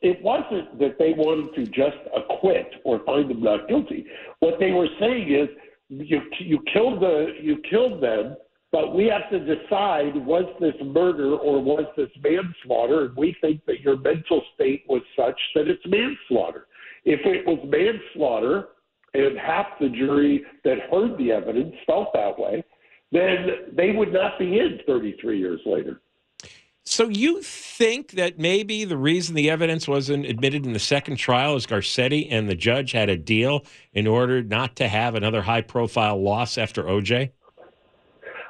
It 0.00 0.22
wasn't 0.22 0.78
that 0.78 0.96
they 0.98 1.12
wanted 1.12 1.54
to 1.56 1.66
just 1.66 1.96
acquit 2.16 2.70
or 2.84 3.00
find 3.04 3.28
them 3.30 3.42
not 3.42 3.68
guilty. 3.68 4.06
What 4.40 4.54
they 4.60 4.70
were 4.70 4.88
saying 5.00 5.32
is 5.32 5.48
you 5.88 6.20
you 6.38 6.60
killed 6.72 7.00
the 7.00 7.34
you 7.40 7.60
killed 7.68 8.02
them 8.02 8.36
but 8.70 8.94
we 8.94 9.06
have 9.06 9.30
to 9.30 9.38
decide 9.38 10.14
was 10.16 10.44
this 10.60 10.74
murder 10.84 11.36
or 11.36 11.62
was 11.62 11.86
this 11.96 12.10
manslaughter? 12.22 13.06
And 13.06 13.16
we 13.16 13.36
think 13.40 13.64
that 13.66 13.80
your 13.80 13.96
mental 13.96 14.42
state 14.54 14.84
was 14.88 15.02
such 15.16 15.40
that 15.54 15.68
it's 15.68 15.84
manslaughter. 15.86 16.66
If 17.04 17.20
it 17.24 17.46
was 17.46 17.58
manslaughter 17.64 18.68
and 19.14 19.38
half 19.38 19.66
the 19.80 19.88
jury 19.88 20.44
that 20.64 20.90
heard 20.90 21.16
the 21.16 21.32
evidence 21.32 21.74
felt 21.86 22.12
that 22.12 22.38
way, 22.38 22.62
then 23.10 23.48
they 23.72 23.92
would 23.92 24.12
not 24.12 24.38
be 24.38 24.58
in 24.58 24.80
33 24.86 25.38
years 25.38 25.60
later. 25.64 26.00
So 26.84 27.08
you 27.08 27.42
think 27.42 28.12
that 28.12 28.38
maybe 28.38 28.84
the 28.84 28.96
reason 28.96 29.34
the 29.34 29.50
evidence 29.50 29.86
wasn't 29.86 30.24
admitted 30.24 30.64
in 30.64 30.72
the 30.72 30.78
second 30.78 31.16
trial 31.16 31.54
is 31.54 31.66
Garcetti 31.66 32.28
and 32.30 32.48
the 32.48 32.54
judge 32.54 32.92
had 32.92 33.10
a 33.10 33.16
deal 33.16 33.66
in 33.92 34.06
order 34.06 34.42
not 34.42 34.76
to 34.76 34.88
have 34.88 35.14
another 35.14 35.42
high 35.42 35.60
profile 35.60 36.20
loss 36.22 36.56
after 36.56 36.84
OJ? 36.84 37.30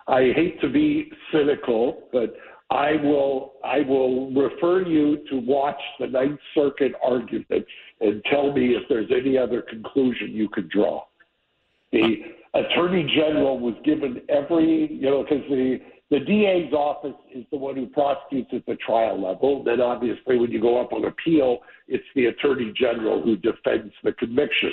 I 0.08 0.32
hate 0.34 0.60
to 0.62 0.70
be 0.70 1.10
cynical, 1.32 2.08
but 2.12 2.34
I 2.70 2.92
will 3.02 3.54
I 3.64 3.80
will 3.80 4.30
refer 4.32 4.82
you 4.82 5.18
to 5.30 5.38
watch 5.38 5.80
the 6.00 6.06
Ninth 6.06 6.40
Circuit 6.54 6.92
argument 7.02 7.64
and 8.00 8.22
tell 8.30 8.52
me 8.52 8.74
if 8.74 8.82
there's 8.88 9.10
any 9.14 9.36
other 9.36 9.62
conclusion 9.62 10.30
you 10.32 10.48
could 10.48 10.68
draw. 10.70 11.04
The 11.92 12.16
Attorney 12.54 13.10
General 13.14 13.58
was 13.58 13.74
given 13.84 14.20
every 14.28 14.92
you 14.92 15.10
know 15.10 15.22
because 15.22 15.44
the 15.48 15.78
the 16.10 16.20
DA's 16.20 16.72
office 16.72 17.16
is 17.34 17.44
the 17.50 17.58
one 17.58 17.76
who 17.76 17.86
prosecutes 17.86 18.50
at 18.54 18.64
the 18.66 18.76
trial 18.76 19.22
level. 19.22 19.62
Then 19.62 19.82
obviously 19.82 20.38
when 20.38 20.50
you 20.50 20.60
go 20.60 20.80
up 20.80 20.92
on 20.92 21.04
appeal, 21.04 21.58
it's 21.86 22.04
the 22.14 22.26
Attorney 22.26 22.72
General 22.74 23.22
who 23.22 23.36
defends 23.36 23.92
the 24.02 24.12
conviction. 24.12 24.72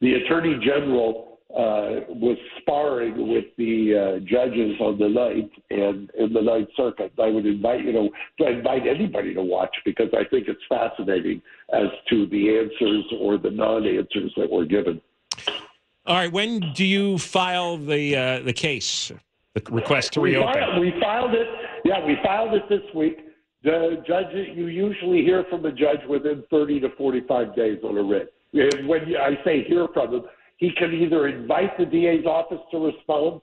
The 0.00 0.14
Attorney 0.14 0.58
General 0.64 1.35
uh, 1.54 2.02
was 2.08 2.36
sparring 2.60 3.28
with 3.28 3.44
the 3.56 3.94
uh, 3.94 4.18
judges 4.20 4.74
on 4.80 4.98
the 4.98 5.08
night 5.08 5.50
and 5.70 6.10
in 6.18 6.32
the 6.32 6.42
Ninth 6.42 6.68
Circuit. 6.76 7.12
I 7.22 7.28
would 7.28 7.46
invite 7.46 7.84
you 7.84 7.92
know 7.92 8.10
to 8.40 8.48
invite 8.48 8.86
anybody 8.86 9.32
to 9.34 9.42
watch 9.42 9.74
because 9.84 10.08
I 10.12 10.24
think 10.28 10.48
it's 10.48 10.60
fascinating 10.68 11.40
as 11.72 11.86
to 12.10 12.26
the 12.26 12.58
answers 12.58 13.04
or 13.20 13.38
the 13.38 13.50
non-answers 13.50 14.32
that 14.36 14.50
were 14.50 14.64
given. 14.64 15.00
All 16.06 16.16
right, 16.16 16.32
when 16.32 16.72
do 16.74 16.84
you 16.84 17.18
file 17.18 17.76
the 17.76 18.16
uh, 18.16 18.38
the 18.40 18.52
case, 18.52 19.12
the 19.54 19.62
request 19.70 20.12
to 20.14 20.20
reopen? 20.20 20.52
We 20.52 20.60
filed, 20.60 20.80
we 20.80 21.00
filed 21.00 21.34
it. 21.34 21.48
Yeah, 21.84 22.04
we 22.04 22.16
filed 22.24 22.54
it 22.54 22.68
this 22.68 22.82
week. 22.94 23.18
The 23.62 24.02
judge, 24.06 24.26
you 24.32 24.66
usually 24.66 25.22
hear 25.22 25.44
from 25.50 25.62
the 25.62 25.72
judge 25.72 26.00
within 26.08 26.44
30 26.50 26.80
to 26.80 26.88
45 26.96 27.56
days 27.56 27.78
on 27.82 27.96
a 27.96 28.02
writ. 28.02 28.32
And 28.52 28.86
when 28.86 29.02
I 29.16 29.42
say 29.44 29.64
hear 29.64 29.88
from 29.92 30.12
them, 30.12 30.24
he 30.56 30.70
can 30.72 30.92
either 30.92 31.28
invite 31.28 31.76
the 31.78 31.86
DA's 31.86 32.24
office 32.26 32.60
to 32.70 32.78
respond, 32.78 33.40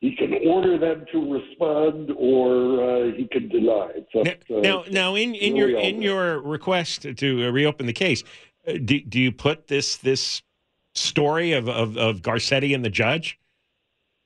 he 0.00 0.14
can 0.16 0.34
order 0.46 0.76
them 0.78 1.04
to 1.12 1.32
respond, 1.32 2.10
or 2.16 2.82
uh, 2.82 3.12
he 3.16 3.26
can 3.26 3.48
deny. 3.48 3.90
So, 4.12 4.22
now, 4.22 4.32
uh, 4.50 4.60
now, 4.60 4.84
now, 4.90 5.14
in, 5.14 5.34
in 5.34 5.56
your 5.56 5.70
in 5.70 6.02
your 6.02 6.40
request 6.40 7.06
to 7.16 7.50
reopen 7.50 7.86
the 7.86 7.92
case, 7.92 8.22
uh, 8.66 8.74
do, 8.84 9.00
do 9.00 9.18
you 9.18 9.32
put 9.32 9.66
this 9.66 9.96
this 9.96 10.42
story 10.94 11.52
of, 11.52 11.68
of, 11.68 11.96
of 11.96 12.22
Garcetti 12.22 12.74
and 12.74 12.84
the 12.84 12.90
judge? 12.90 13.38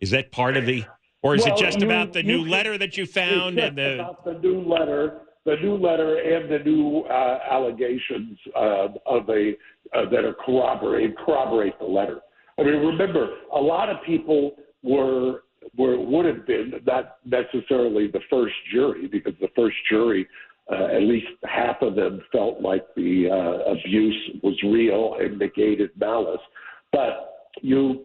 Is 0.00 0.10
that 0.10 0.30
part 0.30 0.56
of 0.56 0.66
the, 0.66 0.84
or 1.22 1.34
is 1.34 1.44
well, 1.44 1.54
it 1.54 1.60
just 1.60 1.80
you, 1.80 1.86
about 1.86 2.12
the 2.12 2.22
new 2.22 2.44
letter 2.44 2.78
that 2.78 2.96
you 2.96 3.06
found 3.06 3.58
and 3.58 3.76
the 3.76 3.94
about 3.94 4.24
the 4.24 4.34
new 4.34 4.60
letter, 4.62 5.22
the 5.44 5.56
new 5.56 5.76
letter 5.76 6.18
and 6.18 6.50
the 6.50 6.58
new 6.60 7.00
uh, 7.02 7.38
allegations 7.50 8.38
uh, 8.54 8.88
of 9.06 9.28
a 9.28 9.56
uh, 9.94 10.08
that 10.10 10.24
are 10.24 10.34
corroborate 10.44 11.16
corroborate 11.18 11.78
the 11.78 11.84
letter. 11.84 12.20
I 12.58 12.62
mean, 12.62 12.74
remember, 12.74 13.28
a 13.54 13.60
lot 13.60 13.88
of 13.88 13.98
people 14.04 14.52
were 14.82 15.42
were 15.76 15.98
would 15.98 16.24
have 16.24 16.46
been 16.46 16.72
not 16.86 17.18
necessarily 17.24 18.08
the 18.08 18.20
first 18.30 18.54
jury 18.72 19.06
because 19.06 19.34
the 19.40 19.48
first 19.54 19.76
jury, 19.88 20.26
uh, 20.70 20.86
at 20.86 21.02
least 21.02 21.26
half 21.44 21.76
of 21.82 21.94
them 21.94 22.22
felt 22.32 22.60
like 22.60 22.84
the 22.96 23.28
uh, 23.30 23.72
abuse 23.72 24.30
was 24.42 24.54
real 24.64 25.16
and 25.20 25.38
negated 25.38 25.90
malice. 25.98 26.40
But 26.92 27.46
you, 27.60 28.04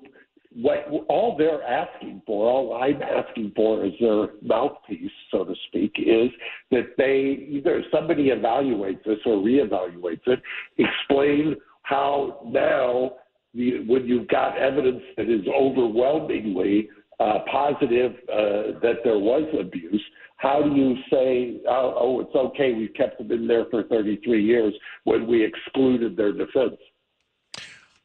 what 0.56 0.88
all 1.10 1.36
they're 1.38 1.64
asking 1.64 2.22
for, 2.26 2.50
all 2.50 2.76
I'm 2.76 3.02
asking 3.02 3.54
for 3.56 3.86
is 3.86 3.94
their 4.00 4.28
mouthpiece, 4.42 5.12
so 5.32 5.46
to 5.46 5.56
speak, 5.68 5.94
is 5.98 6.30
that 6.70 6.96
they 6.98 7.48
either 7.50 7.84
somebody 7.92 8.30
evaluates 8.30 9.04
this 9.04 9.20
or 9.26 9.38
reevaluates 9.38 10.28
it, 10.28 10.42
explain 10.78 11.56
how 11.84 12.42
now 12.46 13.14
the, 13.54 13.84
when 13.88 14.06
you've 14.06 14.28
got 14.28 14.58
evidence 14.58 15.02
that 15.18 15.30
is 15.30 15.42
overwhelmingly 15.48 16.90
uh, 17.20 17.40
positive 17.52 18.14
uh, 18.32 18.80
that 18.82 18.98
there 19.04 19.20
was 19.20 19.44
abuse, 19.60 20.04
how 20.38 20.62
do 20.62 20.76
you 20.76 20.96
say, 21.10 21.62
oh, 21.70 21.96
oh, 21.98 22.20
it's 22.22 22.36
okay, 22.36 22.74
we've 22.74 22.94
kept 22.96 23.18
them 23.18 23.32
in 23.32 23.48
there 23.48 23.66
for 23.72 23.84
33 23.84 24.44
years 24.44 24.74
when 25.06 25.28
we 25.28 25.44
excluded 25.44 26.18
their 26.18 26.34
defense? 26.34 26.78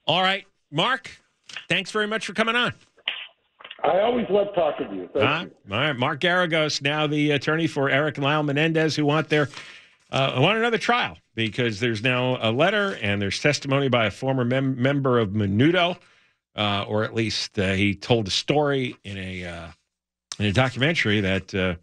All 0.07 0.23
right, 0.23 0.45
Mark, 0.71 1.11
thanks 1.69 1.90
very 1.90 2.07
much 2.07 2.26
for 2.26 2.33
coming 2.33 2.57
on. 2.57 2.73
I 3.83 4.00
always 4.00 4.26
love 4.28 4.49
talking 4.55 4.88
to 4.88 4.95
you. 4.95 5.09
Thank 5.14 5.25
uh, 5.25 5.45
you. 5.45 5.75
All 5.75 5.81
right, 5.81 5.97
Mark 5.97 6.21
Geragos, 6.21 6.83
now 6.83 7.07
the 7.07 7.33
attorney 7.33 7.67
for 7.67 7.88
Eric 7.88 8.17
and 8.17 8.25
Lyle 8.25 8.43
Menendez, 8.43 8.97
who 8.97 9.05
want 9.05 9.28
their 9.28 9.49
uh, 10.11 10.38
want 10.38 10.59
another 10.59 10.78
trial 10.78 11.19
because 11.38 11.78
there's 11.78 12.02
now 12.02 12.37
a 12.42 12.50
letter 12.50 12.99
and 13.00 13.23
there's 13.23 13.38
testimony 13.38 13.88
by 13.88 14.07
a 14.07 14.11
former 14.11 14.45
mem- 14.45 14.83
member 14.83 15.21
of 15.21 15.28
Menudo, 15.28 15.97
uh, 16.57 16.85
or 16.88 17.04
at 17.04 17.14
least 17.14 17.57
uh, 17.61 17.75
he 17.75 17.95
told 17.95 18.26
a 18.26 18.30
story 18.30 18.97
in 19.04 19.16
a 19.16 19.45
uh, 19.45 19.68
in 20.40 20.47
a 20.47 20.52
documentary 20.52 21.21
that 21.21 21.54
uh, 21.54 21.76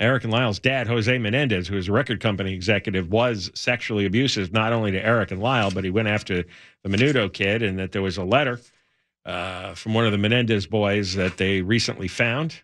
Eric 0.00 0.24
and 0.24 0.32
Lyle's 0.32 0.58
dad, 0.58 0.86
Jose 0.86 1.18
Menendez, 1.18 1.68
who 1.68 1.76
is 1.76 1.88
a 1.88 1.92
record 1.92 2.20
company 2.20 2.54
executive, 2.54 3.10
was 3.10 3.50
sexually 3.54 4.06
abusive 4.06 4.50
not 4.50 4.72
only 4.72 4.90
to 4.92 5.04
Eric 5.04 5.30
and 5.30 5.42
Lyle, 5.42 5.70
but 5.70 5.84
he 5.84 5.90
went 5.90 6.08
after 6.08 6.42
the 6.82 6.88
Menudo 6.88 7.30
kid, 7.30 7.62
and 7.62 7.78
that 7.78 7.92
there 7.92 8.00
was 8.00 8.16
a 8.16 8.24
letter 8.24 8.58
uh, 9.26 9.74
from 9.74 9.92
one 9.92 10.06
of 10.06 10.12
the 10.12 10.18
Menendez 10.18 10.66
boys 10.66 11.14
that 11.16 11.36
they 11.36 11.60
recently 11.60 12.08
found 12.08 12.62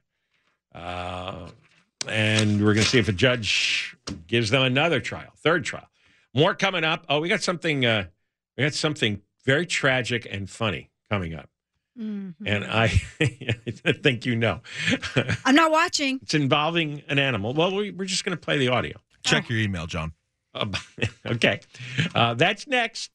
and 2.09 2.61
we're 2.61 2.75
going 2.75 2.85
to 2.85 2.91
see 2.91 2.99
if 2.99 3.09
a 3.09 3.13
judge 3.13 3.97
gives 4.27 4.51
them 4.51 4.63
another 4.63 5.01
trial, 5.01 5.33
third 5.39 5.65
trial. 5.65 5.89
More 6.37 6.55
coming 6.55 6.85
up. 6.85 7.07
Oh, 7.09 7.21
we 7.21 7.31
got 7.31 7.43
something. 7.43 7.87
Uh, 7.87 8.05
we 8.59 8.65
got 8.65 8.75
something 8.75 9.23
very 9.47 9.65
tragic 9.65 10.29
and 10.31 10.49
funny 10.51 10.91
coming 11.11 11.35
up. 11.35 11.49
Mm-hmm. 11.99 12.47
And 12.47 12.65
I, 12.65 13.01
I 13.85 13.93
think 13.93 14.27
you 14.27 14.37
know. 14.37 14.61
I'm 15.47 15.55
not 15.55 15.71
watching. 15.71 16.21
It's 16.23 16.35
involving 16.35 17.03
an 17.09 17.19
animal. 17.19 17.55
Well, 17.55 17.75
we, 17.75 17.89
are 17.89 18.05
just 18.05 18.25
going 18.25 18.37
to 18.37 18.41
play 18.41 18.59
the 18.59 18.69
audio. 18.69 18.99
Check 19.25 19.47
oh. 19.49 19.55
your 19.55 19.63
email, 19.63 19.87
John. 19.87 20.13
okay. 21.27 21.61
Uh, 22.15 22.35
that's 22.35 22.67
next. 22.67 23.11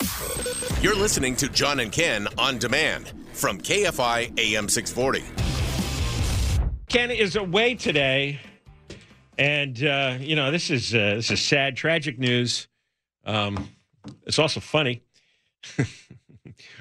You're 0.81 0.95
listening 0.95 1.35
to 1.37 1.49
John 1.49 1.79
and 1.79 1.91
Ken 1.91 2.27
on 2.39 2.57
demand 2.57 3.11
from 3.33 3.59
KFI 3.59 4.39
AM 4.39 4.67
640. 4.67 5.23
Ken 6.89 7.11
is 7.11 7.35
away 7.35 7.75
today, 7.75 8.39
and 9.37 9.83
uh, 9.83 10.17
you 10.19 10.35
know 10.35 10.51
this 10.51 10.69
is 10.69 10.93
uh, 10.93 11.15
this 11.15 11.31
is 11.31 11.41
sad, 11.41 11.77
tragic 11.77 12.19
news. 12.19 12.67
Um, 13.25 13.69
it's 14.25 14.39
also 14.39 14.59
funny. 14.59 15.03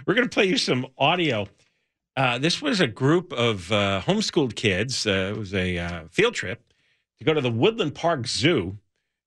We're 0.07 0.15
going 0.15 0.29
to 0.29 0.33
play 0.33 0.47
you 0.47 0.57
some 0.57 0.87
audio. 0.99 1.47
Uh, 2.17 2.39
this 2.39 2.61
was 2.61 2.81
a 2.81 2.87
group 2.87 3.33
of 3.33 3.71
uh, 3.73 4.03
homeschooled 4.05 4.55
kids. 4.55 5.07
Uh, 5.07 5.33
it 5.35 5.39
was 5.39 5.55
a 5.55 5.79
uh, 5.79 6.05
field 6.11 6.35
trip 6.35 6.63
to 7.19 7.25
go 7.25 7.33
to 7.33 7.41
the 7.41 7.51
Woodland 7.51 7.95
Park 7.95 8.27
Zoo 8.27 8.79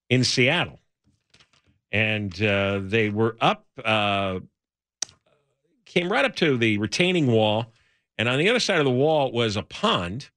in 0.09 0.23
Seattle, 0.23 0.79
and 1.91 2.39
uh, 2.43 2.79
they 2.83 3.09
were 3.09 3.37
up, 3.39 3.65
uh, 3.83 4.39
came 5.85 6.11
right 6.11 6.25
up 6.25 6.35
to 6.37 6.57
the 6.57 6.77
retaining 6.77 7.27
wall, 7.27 7.71
and 8.17 8.27
on 8.27 8.37
the 8.37 8.49
other 8.49 8.59
side 8.59 8.79
of 8.79 8.85
the 8.85 8.91
wall 8.91 9.31
was 9.31 9.55
a 9.55 9.63
pond, 9.63 10.29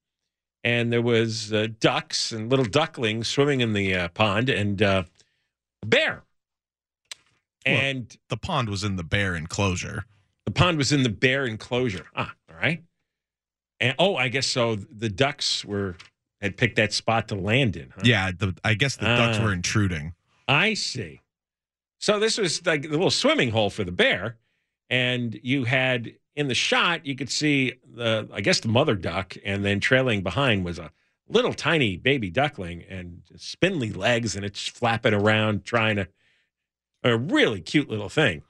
and 0.62 0.92
there 0.92 1.02
was 1.02 1.52
ducks 1.80 2.32
and 2.32 2.48
little 2.50 2.64
ducklings 2.64 3.28
swimming 3.28 3.60
in 3.60 3.72
the 3.72 4.08
pond, 4.14 4.48
and 4.48 4.80
a 4.80 5.06
bear. 5.84 6.25
And 7.66 8.16
the 8.28 8.36
pond 8.36 8.68
was 8.68 8.84
in 8.84 8.96
the 8.96 9.02
bear 9.04 9.34
enclosure. 9.34 10.04
The 10.44 10.52
pond 10.52 10.78
was 10.78 10.92
in 10.92 11.02
the 11.02 11.08
bear 11.08 11.44
enclosure. 11.46 12.06
Ah, 12.14 12.32
all 12.48 12.56
right. 12.56 12.82
And 13.80 13.94
oh, 13.98 14.16
I 14.16 14.28
guess 14.28 14.46
so. 14.46 14.76
The 14.76 15.08
ducks 15.08 15.64
were 15.64 15.96
had 16.40 16.56
picked 16.56 16.76
that 16.76 16.92
spot 16.92 17.28
to 17.28 17.34
land 17.34 17.76
in. 17.76 17.90
Huh? 17.94 18.02
Yeah, 18.04 18.30
the, 18.30 18.54
I 18.62 18.74
guess 18.74 18.96
the 18.96 19.06
ducks 19.06 19.38
Ah. 19.40 19.44
were 19.44 19.52
intruding. 19.52 20.14
I 20.46 20.74
see. 20.74 21.20
So 21.98 22.20
this 22.20 22.38
was 22.38 22.64
like 22.64 22.82
the 22.82 22.88
little 22.90 23.10
swimming 23.10 23.50
hole 23.50 23.70
for 23.70 23.82
the 23.84 23.90
bear, 23.92 24.36
and 24.88 25.38
you 25.42 25.64
had 25.64 26.12
in 26.36 26.46
the 26.48 26.54
shot 26.54 27.04
you 27.06 27.16
could 27.16 27.30
see 27.30 27.74
the 27.94 28.28
I 28.32 28.40
guess 28.42 28.60
the 28.60 28.68
mother 28.68 28.94
duck, 28.94 29.36
and 29.44 29.64
then 29.64 29.80
trailing 29.80 30.22
behind 30.22 30.64
was 30.64 30.78
a 30.78 30.90
little 31.28 31.52
tiny 31.54 31.96
baby 31.96 32.30
duckling 32.30 32.84
and 32.88 33.22
spindly 33.36 33.92
legs, 33.92 34.36
and 34.36 34.44
it's 34.44 34.68
flapping 34.68 35.14
around 35.14 35.64
trying 35.64 35.96
to 35.96 36.06
a 37.12 37.16
really 37.16 37.60
cute 37.60 37.88
little 37.88 38.08
thing. 38.08 38.42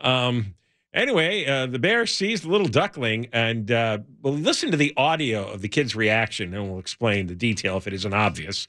Um. 0.00 0.54
Anyway, 0.92 1.44
uh, 1.44 1.66
the 1.66 1.78
bear 1.80 2.06
sees 2.06 2.42
the 2.42 2.48
little 2.48 2.68
duckling, 2.68 3.26
and 3.32 3.68
uh, 3.72 3.98
we'll 4.22 4.32
listen 4.34 4.70
to 4.70 4.76
the 4.76 4.94
audio 4.96 5.44
of 5.50 5.60
the 5.60 5.68
kid's 5.68 5.96
reaction, 5.96 6.54
and 6.54 6.70
we'll 6.70 6.78
explain 6.78 7.26
the 7.26 7.34
detail 7.34 7.76
if 7.78 7.88
it 7.88 7.92
isn't 7.94 8.14
obvious. 8.14 8.68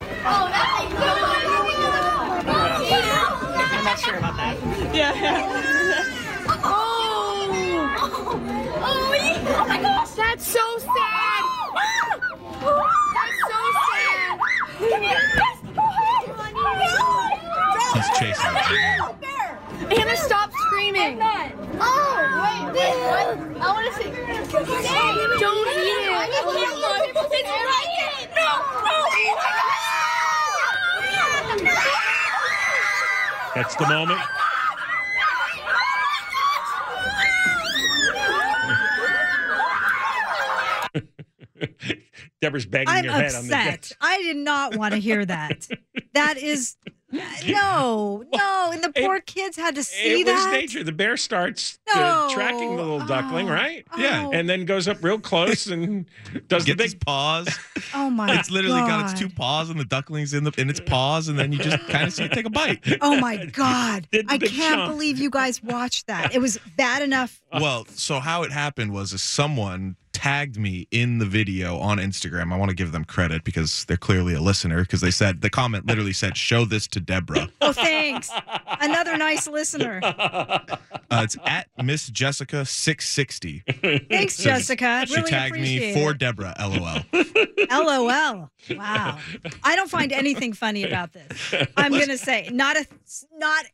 Oh, 0.00 0.06
I'm 3.68 3.84
not 3.84 3.98
sure 4.00 4.16
about 4.16 4.36
that. 4.36 4.56
Yeah. 4.92 5.12
Oh! 6.48 7.46
Oh, 7.98 9.14
yeah. 9.14 9.60
oh 9.60 9.66
my 9.68 9.80
gosh, 9.80 10.10
that's 10.10 10.46
so 10.46 10.78
sad. 10.78 11.44
That's 13.14 13.38
so 13.46 13.60
sad. 13.86 14.40
Come 14.90 15.02
here, 15.02 15.22
He's 17.94 18.08
chasing 18.18 18.54
it. 18.56 19.26
Anna, 19.98 20.16
stop 20.16 20.50
screaming. 20.52 21.20
Oh, 21.80 22.16
wait, 22.42 22.64
wait, 22.74 22.96
what? 23.06 23.62
I 23.62 23.72
want 23.72 23.86
to 23.86 24.02
see. 24.02 24.55
Don't 24.66 25.68
eat 25.68 25.76
it. 25.76 26.06
It's 27.32 27.50
right. 27.50 28.28
No, 28.34 28.50
no, 31.64 31.72
That's 33.54 33.74
the 33.76 33.88
moment. 33.88 34.20
Deborah's 42.40 42.66
banging 42.66 42.88
I'm 42.88 43.04
her 43.04 43.10
head 43.12 43.34
on 43.34 43.46
the 43.46 43.54
upset. 43.54 43.82
desk. 43.82 43.96
I 44.00 44.18
did 44.22 44.36
not 44.36 44.76
want 44.76 44.92
to 44.94 45.00
hear 45.00 45.24
that. 45.24 45.68
that 46.14 46.36
is 46.36 46.76
no, 47.48 48.24
no, 48.32 48.70
and 48.72 48.82
the 48.82 48.92
poor 48.92 49.20
kids 49.20 49.56
had 49.56 49.74
to 49.76 49.82
see 49.82 50.20
It 50.20 50.26
that. 50.26 50.34
was 50.34 50.46
nature. 50.52 50.84
The 50.84 50.92
bear 50.92 51.16
starts 51.16 51.78
uh, 51.94 51.98
No. 51.98 52.28
tracking 52.34 52.76
the 52.76 52.82
little 52.82 53.06
duckling, 53.06 53.48
Oh, 53.48 53.52
right? 53.52 53.86
Yeah. 53.96 54.28
And 54.32 54.48
then 54.48 54.64
goes 54.64 54.88
up 54.88 55.02
real 55.02 55.18
close 55.18 55.66
and 55.66 56.06
does 56.48 56.64
the 56.64 56.74
Gets 56.74 56.94
big 56.94 57.04
paws. 57.04 57.48
Oh 57.94 58.10
my! 58.10 58.26
God. 58.26 58.38
It's 58.40 58.50
literally 58.50 58.80
got 58.80 59.10
its 59.10 59.18
two 59.18 59.28
paws 59.28 59.70
and 59.70 59.78
the 59.78 59.84
ducklings 59.84 60.34
in 60.34 60.44
the 60.44 60.52
in 60.58 60.68
its 60.68 60.80
paws, 60.80 61.28
and 61.28 61.38
then 61.38 61.52
you 61.52 61.58
just 61.58 61.78
kind 61.88 62.06
of 62.08 62.12
see 62.12 62.24
it 62.24 62.32
take 62.32 62.44
a 62.46 62.50
bite. 62.50 62.82
Oh 63.00 63.18
my 63.20 63.46
God! 63.46 64.08
I 64.28 64.38
can't 64.38 64.80
chomp. 64.80 64.86
believe 64.88 65.18
you 65.18 65.30
guys 65.30 65.62
watched 65.62 66.08
that. 66.08 66.34
It 66.34 66.40
was 66.40 66.58
bad 66.76 67.02
enough. 67.02 67.40
Well, 67.52 67.86
so 67.90 68.18
how 68.18 68.42
it 68.42 68.50
happened 68.52 68.92
was 68.92 69.12
is 69.12 69.22
someone 69.22 69.96
tagged 70.16 70.58
me 70.58 70.88
in 70.90 71.18
the 71.18 71.26
video 71.26 71.76
on 71.78 71.98
Instagram. 71.98 72.50
I 72.50 72.56
want 72.56 72.70
to 72.70 72.74
give 72.74 72.90
them 72.90 73.04
credit 73.04 73.44
because 73.44 73.84
they're 73.84 73.98
clearly 73.98 74.32
a 74.32 74.40
listener 74.40 74.80
because 74.80 75.02
they 75.02 75.10
said 75.10 75.42
the 75.42 75.50
comment 75.50 75.84
literally 75.86 76.14
said, 76.14 76.38
"Show 76.38 76.64
this 76.64 76.86
to 76.88 77.00
Deborah." 77.00 77.48
Oh, 77.60 77.72
thanks. 77.72 78.30
Another 78.80 79.16
nice 79.16 79.46
listener. 79.46 80.00
Uh, 81.08 81.20
it's 81.22 81.36
at 81.46 81.68
Miss 81.84 82.08
Jessica 82.08 82.64
six 82.66 83.08
sixty. 83.08 83.62
Thanks, 84.10 84.38
Jessica. 84.38 85.04
She 85.06 85.14
Really 85.14 85.30
tagged 85.30 85.54
me 85.54 85.94
for 85.94 86.10
it. 86.10 86.18
Deborah. 86.18 86.52
LOL. 86.58 86.98
LOL. 87.70 88.50
Wow. 88.70 89.18
I 89.62 89.76
don't 89.76 89.88
find 89.88 90.12
anything 90.12 90.52
funny 90.52 90.82
about 90.82 91.12
this. 91.12 91.54
I'm 91.76 91.92
gonna 91.92 92.18
say 92.18 92.48
not 92.52 92.76
a 92.76 92.84
not 93.34 93.66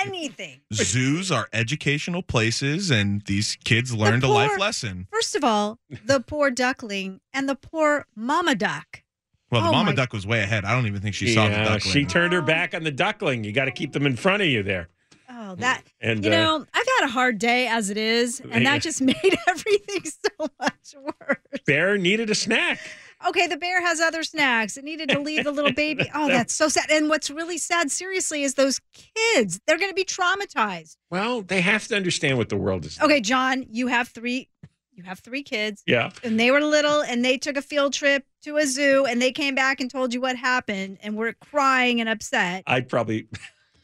anything. 0.00 0.60
Zoos 0.72 1.30
are 1.32 1.48
educational 1.52 2.22
places, 2.22 2.90
and 2.90 3.22
these 3.26 3.56
kids 3.64 3.94
learned 3.94 4.24
a 4.24 4.26
poor- 4.26 4.34
life 4.36 4.58
lesson. 4.58 5.06
First 5.12 5.34
of 5.34 5.44
all, 5.44 5.78
the 6.04 6.20
poor 6.20 6.50
duckling 6.50 7.20
and 7.32 7.48
the 7.48 7.54
poor 7.56 8.06
mama 8.16 8.54
duck. 8.54 9.02
Well, 9.50 9.62
the 9.62 9.68
Oh 9.68 9.72
mama 9.72 9.90
my- 9.90 9.94
duck 9.96 10.12
was 10.12 10.26
way 10.26 10.40
ahead. 10.42 10.64
I 10.64 10.74
don't 10.74 10.86
even 10.86 11.00
think 11.00 11.14
she 11.14 11.32
saw 11.34 11.44
the 11.46 11.52
Yeah, 11.52 11.64
duckling. 11.64 11.92
she 11.92 12.04
turned 12.04 12.32
her 12.34 12.42
back 12.42 12.74
on 12.74 12.84
the 12.84 12.90
duckling. 12.90 13.44
You 13.44 13.52
got 13.52 13.64
to 13.64 13.70
keep 13.70 13.92
them 13.92 14.04
in 14.06 14.14
front 14.16 14.42
of 14.42 14.48
you 14.48 14.62
there. 14.62 14.88
Oh, 15.30 15.54
that 15.56 15.82
And 16.00 16.24
you 16.24 16.30
uh, 16.30 16.34
know, 16.34 16.66
I've 16.74 16.86
had 16.98 17.06
a 17.06 17.10
hard 17.10 17.38
day 17.38 17.66
as 17.68 17.88
it 17.90 17.96
is, 17.96 18.40
and 18.40 18.64
Yeah. 18.64 18.72
that 18.74 18.82
just 18.82 19.00
made 19.02 19.36
everything 19.48 20.02
so 20.04 20.48
much 20.60 20.94
worse. 21.02 21.38
bear 21.66 21.96
needed 21.96 22.28
a 22.28 22.34
snack. 22.34 22.78
Okay, 23.26 23.46
the 23.46 23.56
bear 23.56 23.80
has 23.80 24.00
other 24.00 24.22
snacks. 24.22 24.76
It 24.76 24.84
needed 24.84 25.08
to 25.08 25.18
leave 25.18 25.44
the 25.44 25.50
little 25.52 25.72
baby. 25.72 26.08
Oh, 26.14 26.28
that's 26.28 26.54
so 26.54 26.68
sad. 26.68 26.86
And 26.90 27.08
what's 27.08 27.30
really 27.30 27.58
sad, 27.58 27.90
seriously, 27.90 28.42
is 28.42 28.54
those 28.54 28.80
kids. 28.92 29.60
They're 29.66 29.78
going 29.78 29.90
to 29.90 29.94
be 29.94 30.04
traumatized. 30.04 30.96
Well, 31.10 31.42
they 31.42 31.60
have 31.60 31.86
to 31.88 31.96
understand 31.96 32.38
what 32.38 32.48
the 32.48 32.56
world 32.56 32.84
is. 32.84 32.98
Okay, 33.00 33.20
John, 33.20 33.66
you 33.70 33.88
have 33.88 34.08
three. 34.08 34.48
You 34.92 35.04
have 35.04 35.20
three 35.20 35.42
kids. 35.44 35.82
Yeah. 35.86 36.10
And 36.24 36.40
they 36.40 36.50
were 36.50 36.60
little, 36.60 37.02
and 37.02 37.24
they 37.24 37.38
took 37.38 37.56
a 37.56 37.62
field 37.62 37.92
trip 37.92 38.24
to 38.42 38.56
a 38.56 38.66
zoo, 38.66 39.06
and 39.08 39.22
they 39.22 39.30
came 39.30 39.54
back 39.54 39.80
and 39.80 39.88
told 39.90 40.12
you 40.12 40.20
what 40.20 40.36
happened, 40.36 40.98
and 41.02 41.16
were 41.16 41.34
crying 41.34 42.00
and 42.00 42.08
upset. 42.08 42.64
I'd 42.66 42.88
probably. 42.88 43.28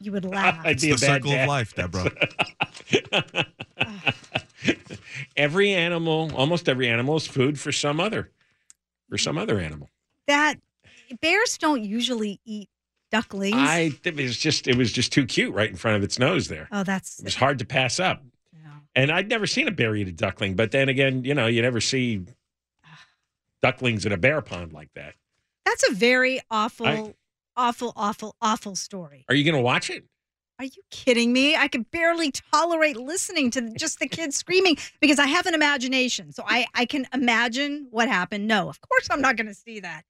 You 0.01 0.11
would 0.13 0.25
laugh. 0.31 0.59
I'd 0.65 0.81
be 0.81 0.91
It's 0.91 1.03
a 1.03 1.07
the 1.07 1.13
bad 1.13 1.23
circle 1.25 1.33
of 1.39 1.49
life, 1.49 1.75
Deborah. 1.75 3.45
every 5.37 5.73
animal, 5.73 6.31
almost 6.35 6.69
every 6.69 6.89
animal, 6.89 7.17
is 7.17 7.27
food 7.27 7.61
for 7.61 7.71
some 7.73 8.01
other, 8.01 8.31
for 9.15 9.19
some 9.19 9.39
other 9.39 9.61
animal. 9.61 9.89
that 10.27 10.57
bears 11.21 11.57
don't 11.59 11.85
usually 11.85 12.41
eat 12.45 12.69
ducklings. 13.13 13.55
I 13.57 13.93
it 14.03 14.17
was 14.17 14.37
just 14.37 14.67
it 14.67 14.75
was 14.77 14.91
just 14.91 15.13
too 15.13 15.25
cute 15.25 15.55
right 15.55 15.71
in 15.71 15.77
front 15.77 15.97
of 15.97 16.03
its 16.03 16.19
nose 16.19 16.49
there. 16.49 16.67
oh, 16.73 16.83
that's 16.83 17.21
It 17.21 17.25
was 17.25 17.37
hard 17.37 17.61
to 17.61 17.65
pass 17.65 18.01
up. 18.01 18.25
And 18.97 19.13
I'd 19.13 19.29
never 19.29 19.47
seen 19.47 19.69
a 19.69 19.71
bear 19.71 19.95
eat 19.95 20.09
a 20.09 20.13
duckling, 20.13 20.55
but 20.57 20.71
then 20.73 20.89
again, 20.89 21.23
you 21.25 21.33
know, 21.35 21.47
you 21.47 21.63
never 21.63 21.81
see 21.81 22.25
ducklings 23.63 24.05
in 24.05 24.11
a 24.11 24.17
bear 24.17 24.41
pond 24.41 24.73
like 24.73 24.91
that. 24.97 25.15
that's 25.65 25.89
a 25.89 25.93
very 25.95 26.41
awful, 26.51 26.87
I- 26.87 27.15
awful, 27.57 27.93
awful, 27.95 28.35
awful 28.43 28.75
story. 28.75 29.25
Are 29.29 29.35
you 29.37 29.45
going 29.45 29.55
to 29.57 29.63
watch 29.63 29.91
it? 29.91 30.05
Are 30.59 30.65
you 30.65 30.83
kidding 30.91 31.33
me? 31.33 31.57
I 31.57 31.67
could 31.69 31.91
barely 31.91 32.31
tolerate 32.53 32.97
listening 32.97 33.51
to 33.53 33.73
just 33.79 33.99
the 33.99 34.09
kids 34.09 34.37
screaming 34.37 34.77
because 35.01 35.19
I 35.19 35.27
have 35.27 35.47
an 35.47 35.55
imagination. 35.55 36.33
So 36.33 36.45
I, 36.47 36.67
I 36.75 36.85
can 36.87 37.07
imagine 37.13 37.89
what 37.91 38.09
happened. 38.09 38.47
No, 38.47 38.69
of 38.69 38.81
course 38.81 39.09
I'm 39.11 39.21
not 39.21 39.37
going 39.37 39.49
to 39.49 39.55
see 39.55 39.81
that. 39.81 40.03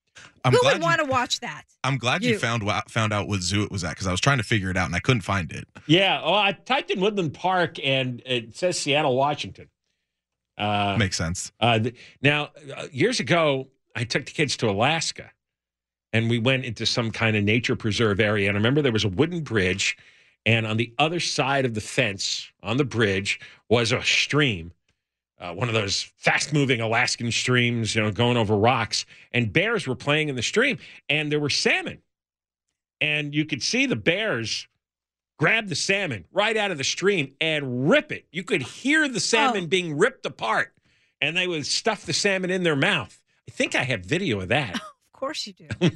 I'm 0.44 0.52
Who 0.52 0.60
glad 0.60 0.74
would 0.74 0.78
you- 0.78 0.84
want 0.84 1.00
to 1.00 1.06
watch 1.06 1.40
that? 1.40 1.64
I'm 1.82 1.98
glad 1.98 2.22
you, 2.22 2.30
You. 2.32 2.38
found 2.38 2.62
found 2.88 3.12
out 3.12 3.26
what 3.26 3.40
zoo 3.40 3.64
it 3.64 3.70
was 3.72 3.82
at 3.84 3.90
because 3.90 4.06
I 4.06 4.10
was 4.12 4.20
trying 4.20 4.38
to 4.38 4.44
figure 4.44 4.70
it 4.70 4.76
out 4.76 4.86
and 4.86 4.94
I 4.94 5.00
couldn't 5.00 5.22
find 5.22 5.50
it. 5.50 5.66
Yeah. 5.86 6.20
Oh, 6.22 6.34
I 6.34 6.52
typed 6.52 6.90
in 6.90 7.00
Woodland 7.00 7.34
Park 7.34 7.78
and 7.82 8.22
it 8.24 8.56
says 8.56 8.78
Seattle, 8.78 9.16
Washington. 9.16 9.68
Uh, 10.56 10.94
Makes 10.98 11.16
sense. 11.16 11.50
Uh, 11.58 11.78
th- 11.80 11.96
now, 12.22 12.50
uh, 12.76 12.86
years 12.92 13.18
ago, 13.18 13.68
I 13.96 14.04
took 14.04 14.24
the 14.26 14.30
kids 14.30 14.56
to 14.58 14.68
Alaska 14.70 15.30
and 16.12 16.30
we 16.30 16.38
went 16.38 16.64
into 16.64 16.86
some 16.86 17.10
kind 17.10 17.36
of 17.36 17.42
nature 17.42 17.74
preserve 17.74 18.20
area. 18.20 18.48
And 18.48 18.56
I 18.56 18.60
remember 18.60 18.82
there 18.82 18.92
was 18.92 19.04
a 19.04 19.08
wooden 19.08 19.40
bridge, 19.42 19.96
and 20.46 20.66
on 20.66 20.76
the 20.76 20.92
other 20.98 21.20
side 21.20 21.64
of 21.64 21.74
the 21.74 21.80
fence 21.80 22.50
on 22.62 22.76
the 22.76 22.84
bridge 22.84 23.40
was 23.68 23.92
a 23.92 24.02
stream, 24.02 24.72
uh, 25.40 25.52
one 25.52 25.68
of 25.68 25.74
those 25.74 26.02
fast 26.16 26.52
moving 26.52 26.80
Alaskan 26.80 27.30
streams, 27.32 27.94
you 27.94 28.02
know, 28.02 28.10
going 28.12 28.36
over 28.36 28.56
rocks. 28.56 29.04
And 29.32 29.52
bears 29.52 29.86
were 29.86 29.94
playing 29.96 30.28
in 30.28 30.36
the 30.36 30.42
stream, 30.42 30.78
and 31.08 31.30
there 31.32 31.40
were 31.40 31.50
salmon. 31.50 32.02
and 33.00 33.34
you 33.34 33.44
could 33.44 33.62
see 33.62 33.86
the 33.86 33.96
bears 33.96 34.68
grab 35.38 35.68
the 35.68 35.74
salmon 35.74 36.24
right 36.32 36.56
out 36.56 36.70
of 36.70 36.78
the 36.78 36.84
stream 36.84 37.32
and 37.40 37.90
rip 37.90 38.12
it. 38.12 38.26
You 38.30 38.44
could 38.44 38.62
hear 38.62 39.08
the 39.08 39.20
salmon 39.20 39.66
being 39.66 39.98
ripped 39.98 40.24
apart, 40.26 40.72
and 41.20 41.36
they 41.36 41.46
would 41.48 41.66
stuff 41.66 42.06
the 42.06 42.12
salmon 42.12 42.50
in 42.50 42.62
their 42.62 42.76
mouth. 42.76 43.20
I 43.48 43.50
think 43.50 43.74
I 43.74 43.82
have 43.82 44.04
video 44.04 44.40
of 44.40 44.48
that. 44.48 44.80
Of 45.14 45.20
course 45.20 45.46
you 45.46 45.54
do. 45.54 45.90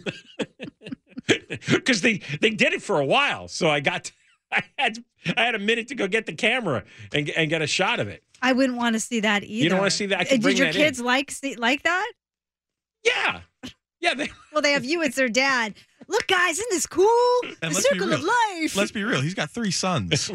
because 1.71 2.01
they 2.01 2.23
they 2.41 2.51
did 2.51 2.73
it 2.73 2.81
for 2.83 2.99
a 2.99 3.05
while. 3.05 3.47
So 3.49 3.69
I 3.69 3.81
got 3.81 4.11
I 4.53 4.63
had 4.79 4.99
I 5.37 5.45
had 5.45 5.55
a 5.55 5.59
minute 5.59 5.89
to 5.89 5.95
go 5.95 6.09
get 6.09 6.27
the 6.27 6.33
camera 6.35 6.85
and 7.13 7.29
and 7.31 7.51
get 7.51 7.63
a 7.63 7.67
shot 7.67 8.01
of 8.01 8.09
it. 8.09 8.23
I 8.41 8.53
wouldn't 8.53 8.79
want 8.79 8.95
to 8.95 9.01
see 9.01 9.21
that 9.21 9.43
either. 9.45 9.53
You 9.65 9.69
don't 9.69 9.79
wanna 9.79 9.91
see 9.91 10.07
that? 10.07 10.19
I 10.19 10.23
Uh, 10.23 10.25
can 10.25 10.41
bring 10.41 10.57
Did 10.57 10.59
your 10.59 10.67
that 10.73 10.77
in. 10.77 10.83
kids 10.83 11.01
like 11.01 11.31
see, 11.31 11.57
like 11.57 11.83
that? 11.83 12.13
Yeah, 13.05 13.41
yeah. 14.01 14.15
They, 14.15 14.29
Well, 14.53 14.63
they 14.63 14.73
have 14.73 14.85
you 14.85 15.03
as 15.03 15.15
their 15.15 15.29
dad. 15.29 15.75
Look, 16.09 16.27
guys, 16.27 16.53
isn't 16.59 16.71
this 16.71 16.87
cool? 16.87 17.07
And 17.63 17.75
the 17.75 17.81
circle 17.81 18.13
of 18.13 18.23
life. 18.23 18.75
Let's 18.77 18.91
be 18.93 19.05
real. 19.05 19.21
He's 19.21 19.35
got 19.35 19.51
three 19.51 19.71
sons. 19.71 20.31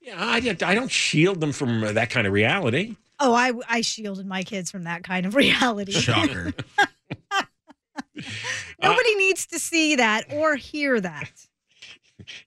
yeah, 0.00 0.14
I, 0.18 0.40
did- 0.40 0.62
I 0.62 0.74
don't 0.74 0.90
shield 0.90 1.40
them 1.40 1.52
from 1.52 1.80
that 1.94 2.10
kind 2.10 2.26
of 2.26 2.32
reality. 2.32 2.96
Oh, 3.20 3.32
I 3.32 3.52
I 3.68 3.80
shielded 3.80 4.26
my 4.26 4.42
kids 4.42 4.70
from 4.70 4.84
that 4.84 5.04
kind 5.04 5.24
of 5.24 5.34
reality. 5.36 5.92
Shocker. 5.92 6.52
Nobody 9.34 9.40
needs 9.40 9.46
to 9.46 9.58
see 9.58 9.96
that 9.96 10.32
or 10.32 10.54
hear 10.56 11.00
that. 11.00 11.30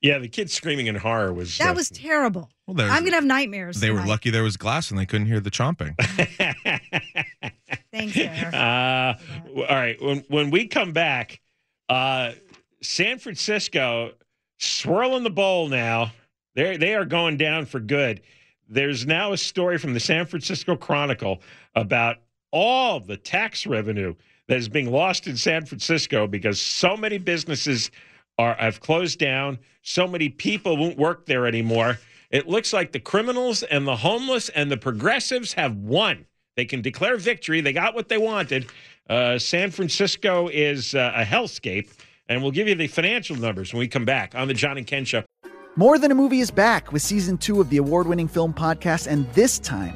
Yeah, 0.02 0.18
the 0.20 0.30
kids 0.30 0.54
screaming 0.54 0.88
in 0.88 0.96
horror 0.96 1.34
was 1.34 1.58
That 1.58 1.72
uh, 1.72 1.74
was 1.74 1.90
terrible. 1.90 2.50
Well, 2.66 2.76
there's- 2.76 2.92
I'm 2.94 3.04
gonna 3.04 3.16
have 3.18 3.26
nightmares. 3.26 3.80
They 3.82 3.90
were 3.92 3.98
tonight. 3.98 4.10
lucky 4.10 4.30
there 4.30 4.44
was 4.44 4.56
glass 4.58 4.90
and 4.92 5.00
they 5.00 5.06
couldn't 5.06 5.28
hear 5.28 5.40
the 5.42 5.52
chomping. 5.52 5.94
Thanks, 7.92 8.16
Bear. 8.16 8.50
Uh, 8.54 9.14
w- 9.46 9.66
all 9.68 9.76
right. 9.76 10.02
When 10.02 10.20
when 10.30 10.52
we 10.52 10.68
come 10.68 10.94
back, 10.94 11.42
uh, 11.90 12.32
San 12.82 13.20
Francisco 13.20 14.12
swirling 14.60 15.24
the 15.24 15.30
bowl 15.30 15.68
now. 15.68 16.12
They 16.56 16.78
they 16.78 16.96
are 16.96 17.06
going 17.06 17.38
down 17.38 17.66
for 17.66 17.80
good. 17.80 18.22
There's 18.70 19.06
now 19.06 19.34
a 19.34 19.38
story 19.38 19.78
from 19.78 19.94
the 19.94 20.00
San 20.00 20.26
Francisco 20.26 20.76
Chronicle 20.76 21.42
about 21.76 22.18
all 22.52 23.00
the 23.00 23.18
tax 23.18 23.66
revenue 23.68 24.16
that 24.48 24.58
is 24.58 24.70
being 24.70 24.92
lost 24.92 25.28
in 25.28 25.38
San 25.38 25.66
Francisco 25.66 26.28
because 26.28 26.60
so 26.60 26.96
many 26.96 27.18
businesses 27.18 27.92
are 28.38 28.56
have 28.56 28.80
closed 28.80 29.20
down. 29.20 29.60
So 29.82 30.08
many 30.08 30.30
people 30.30 30.78
won't 30.78 30.98
work 30.98 31.26
there 31.26 31.48
anymore. 31.48 32.00
It 32.30 32.48
looks 32.48 32.74
like 32.74 32.92
the 32.92 33.00
criminals 33.00 33.64
and 33.64 33.88
the 33.88 33.96
homeless 33.96 34.50
and 34.50 34.70
the 34.70 34.78
progressives 34.78 35.54
have 35.54 35.76
won. 35.78 36.26
They 36.56 36.66
can 36.66 36.82
declare 36.82 37.18
victory. 37.18 37.62
They 37.62 37.74
got 37.74 37.96
what 37.96 38.10
they 38.10 38.18
wanted. 38.18 38.68
Uh, 39.10 39.38
San 39.38 39.72
Francisco 39.72 40.50
is 40.50 40.94
uh, 40.94 41.14
a 41.16 41.24
hellscape, 41.24 41.90
and 42.28 42.42
we'll 42.42 42.52
give 42.52 42.68
you 42.68 42.76
the 42.76 42.88
financial 42.88 43.36
numbers 43.38 43.72
when 43.72 43.80
we 43.80 43.88
come 43.88 44.06
back 44.06 44.36
on 44.36 44.48
the 44.48 44.54
John 44.54 44.78
and 44.78 44.86
Ken 44.86 45.06
Show. 45.06 45.24
More 45.78 46.00
Than 46.00 46.12
a 46.12 46.16
Movie 46.16 46.40
is 46.40 46.52
back 46.52 46.92
with 46.92 47.04
season 47.04 47.38
two 47.38 47.62
of 47.62 47.70
the 47.70 47.78
award 47.78 48.08
winning 48.08 48.28
film 48.28 48.54
podcast, 48.54 49.08
and 49.08 49.32
this 49.34 49.60
time 49.60 49.96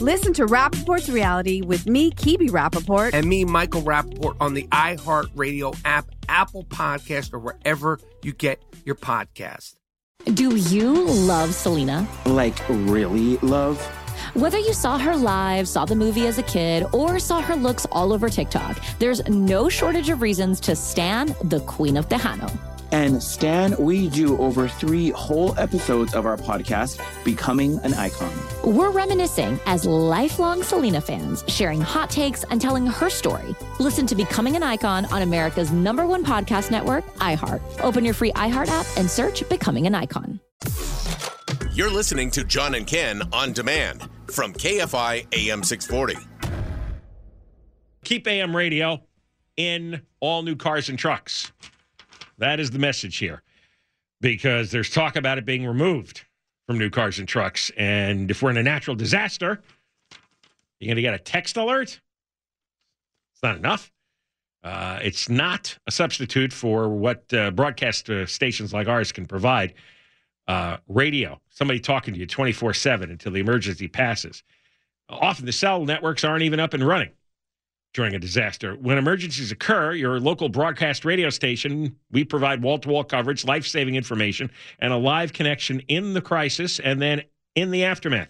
Listen 0.00 0.34
to 0.34 0.44
Rapaport's 0.46 1.08
reality 1.08 1.62
with 1.62 1.86
me, 1.86 2.10
Kibi 2.10 2.50
Rapaport. 2.50 3.14
and 3.14 3.26
me, 3.26 3.44
Michael 3.44 3.82
Rappaport, 3.82 4.36
on 4.40 4.52
the 4.52 4.64
iHeartRadio 4.64 5.74
app, 5.86 6.06
Apple 6.28 6.64
Podcast, 6.64 7.32
or 7.32 7.38
wherever 7.38 7.98
you 8.22 8.32
get 8.32 8.62
your 8.84 8.94
podcast. 8.94 9.76
Do 10.34 10.56
you 10.56 11.04
love 11.06 11.54
Selena? 11.54 12.06
Like, 12.26 12.58
really 12.68 13.36
love? 13.38 13.80
Whether 14.34 14.58
you 14.58 14.74
saw 14.74 14.98
her 14.98 15.16
live, 15.16 15.66
saw 15.68 15.84
the 15.86 15.94
movie 15.94 16.26
as 16.26 16.36
a 16.38 16.42
kid, 16.42 16.84
or 16.92 17.18
saw 17.18 17.40
her 17.40 17.56
looks 17.56 17.86
all 17.90 18.12
over 18.12 18.28
TikTok, 18.28 18.78
there's 18.98 19.26
no 19.28 19.68
shortage 19.68 20.10
of 20.10 20.20
reasons 20.20 20.60
to 20.60 20.76
stan 20.76 21.34
the 21.44 21.60
Queen 21.60 21.96
of 21.96 22.08
Tejano. 22.08 22.50
And 22.92 23.22
Stan, 23.22 23.74
we 23.78 24.08
do 24.08 24.38
over 24.38 24.68
three 24.68 25.10
whole 25.10 25.58
episodes 25.58 26.14
of 26.14 26.24
our 26.24 26.36
podcast, 26.36 27.00
Becoming 27.24 27.78
an 27.80 27.94
Icon. 27.94 28.32
We're 28.64 28.90
reminiscing 28.90 29.58
as 29.66 29.84
lifelong 29.84 30.62
Selena 30.62 31.00
fans, 31.00 31.44
sharing 31.48 31.80
hot 31.80 32.10
takes 32.10 32.44
and 32.44 32.60
telling 32.60 32.86
her 32.86 33.10
story. 33.10 33.56
Listen 33.80 34.06
to 34.06 34.14
Becoming 34.14 34.56
an 34.56 34.62
Icon 34.62 35.04
on 35.06 35.22
America's 35.22 35.72
number 35.72 36.06
one 36.06 36.24
podcast 36.24 36.70
network, 36.70 37.04
iHeart. 37.16 37.60
Open 37.80 38.04
your 38.04 38.14
free 38.14 38.32
iHeart 38.32 38.68
app 38.68 38.86
and 38.96 39.10
search 39.10 39.46
Becoming 39.48 39.86
an 39.86 39.94
Icon. 39.94 40.40
You're 41.72 41.90
listening 41.90 42.30
to 42.30 42.44
John 42.44 42.74
and 42.74 42.86
Ken 42.86 43.22
on 43.32 43.52
demand 43.52 44.08
from 44.28 44.52
KFI 44.52 45.26
AM 45.34 45.62
640. 45.62 46.16
Keep 48.04 48.28
AM 48.28 48.56
radio 48.56 49.02
in 49.56 50.00
all 50.20 50.42
new 50.42 50.54
cars 50.56 50.88
and 50.88 50.98
trucks. 50.98 51.52
That 52.38 52.60
is 52.60 52.70
the 52.70 52.78
message 52.78 53.16
here 53.16 53.42
because 54.20 54.70
there's 54.70 54.90
talk 54.90 55.16
about 55.16 55.38
it 55.38 55.44
being 55.44 55.66
removed 55.66 56.24
from 56.66 56.78
new 56.78 56.90
cars 56.90 57.18
and 57.18 57.28
trucks. 57.28 57.70
And 57.76 58.30
if 58.30 58.42
we're 58.42 58.50
in 58.50 58.56
a 58.56 58.62
natural 58.62 58.96
disaster, 58.96 59.62
you're 60.80 60.88
going 60.88 60.96
to 60.96 61.02
get 61.02 61.14
a 61.14 61.18
text 61.18 61.56
alert. 61.56 62.00
It's 63.32 63.42
not 63.42 63.56
enough. 63.56 63.92
Uh, 64.62 64.98
it's 65.02 65.28
not 65.28 65.78
a 65.86 65.92
substitute 65.92 66.52
for 66.52 66.88
what 66.88 67.32
uh, 67.32 67.50
broadcast 67.52 68.10
uh, 68.10 68.26
stations 68.26 68.72
like 68.72 68.88
ours 68.88 69.12
can 69.12 69.26
provide. 69.26 69.74
Uh, 70.48 70.76
radio, 70.88 71.40
somebody 71.50 71.78
talking 71.80 72.14
to 72.14 72.20
you 72.20 72.26
24 72.26 72.74
7 72.74 73.10
until 73.10 73.32
the 73.32 73.40
emergency 73.40 73.88
passes. 73.88 74.42
Often 75.08 75.46
the 75.46 75.52
cell 75.52 75.84
networks 75.84 76.24
aren't 76.24 76.42
even 76.42 76.58
up 76.60 76.74
and 76.74 76.86
running 76.86 77.10
during 77.96 78.14
a 78.14 78.18
disaster. 78.18 78.74
When 78.74 78.98
emergencies 78.98 79.50
occur, 79.50 79.94
your 79.94 80.20
local 80.20 80.50
broadcast 80.50 81.06
radio 81.06 81.30
station, 81.30 81.96
we 82.10 82.24
provide 82.24 82.62
wall 82.62 82.78
to 82.78 82.88
wall 82.90 83.02
coverage, 83.02 83.46
life 83.46 83.66
saving 83.66 83.94
information, 83.94 84.50
and 84.80 84.92
a 84.92 84.96
live 84.96 85.32
connection 85.32 85.80
in 85.88 86.12
the 86.12 86.20
crisis 86.20 86.78
and 86.78 87.00
then 87.00 87.22
in 87.54 87.70
the 87.70 87.84
aftermath. 87.84 88.28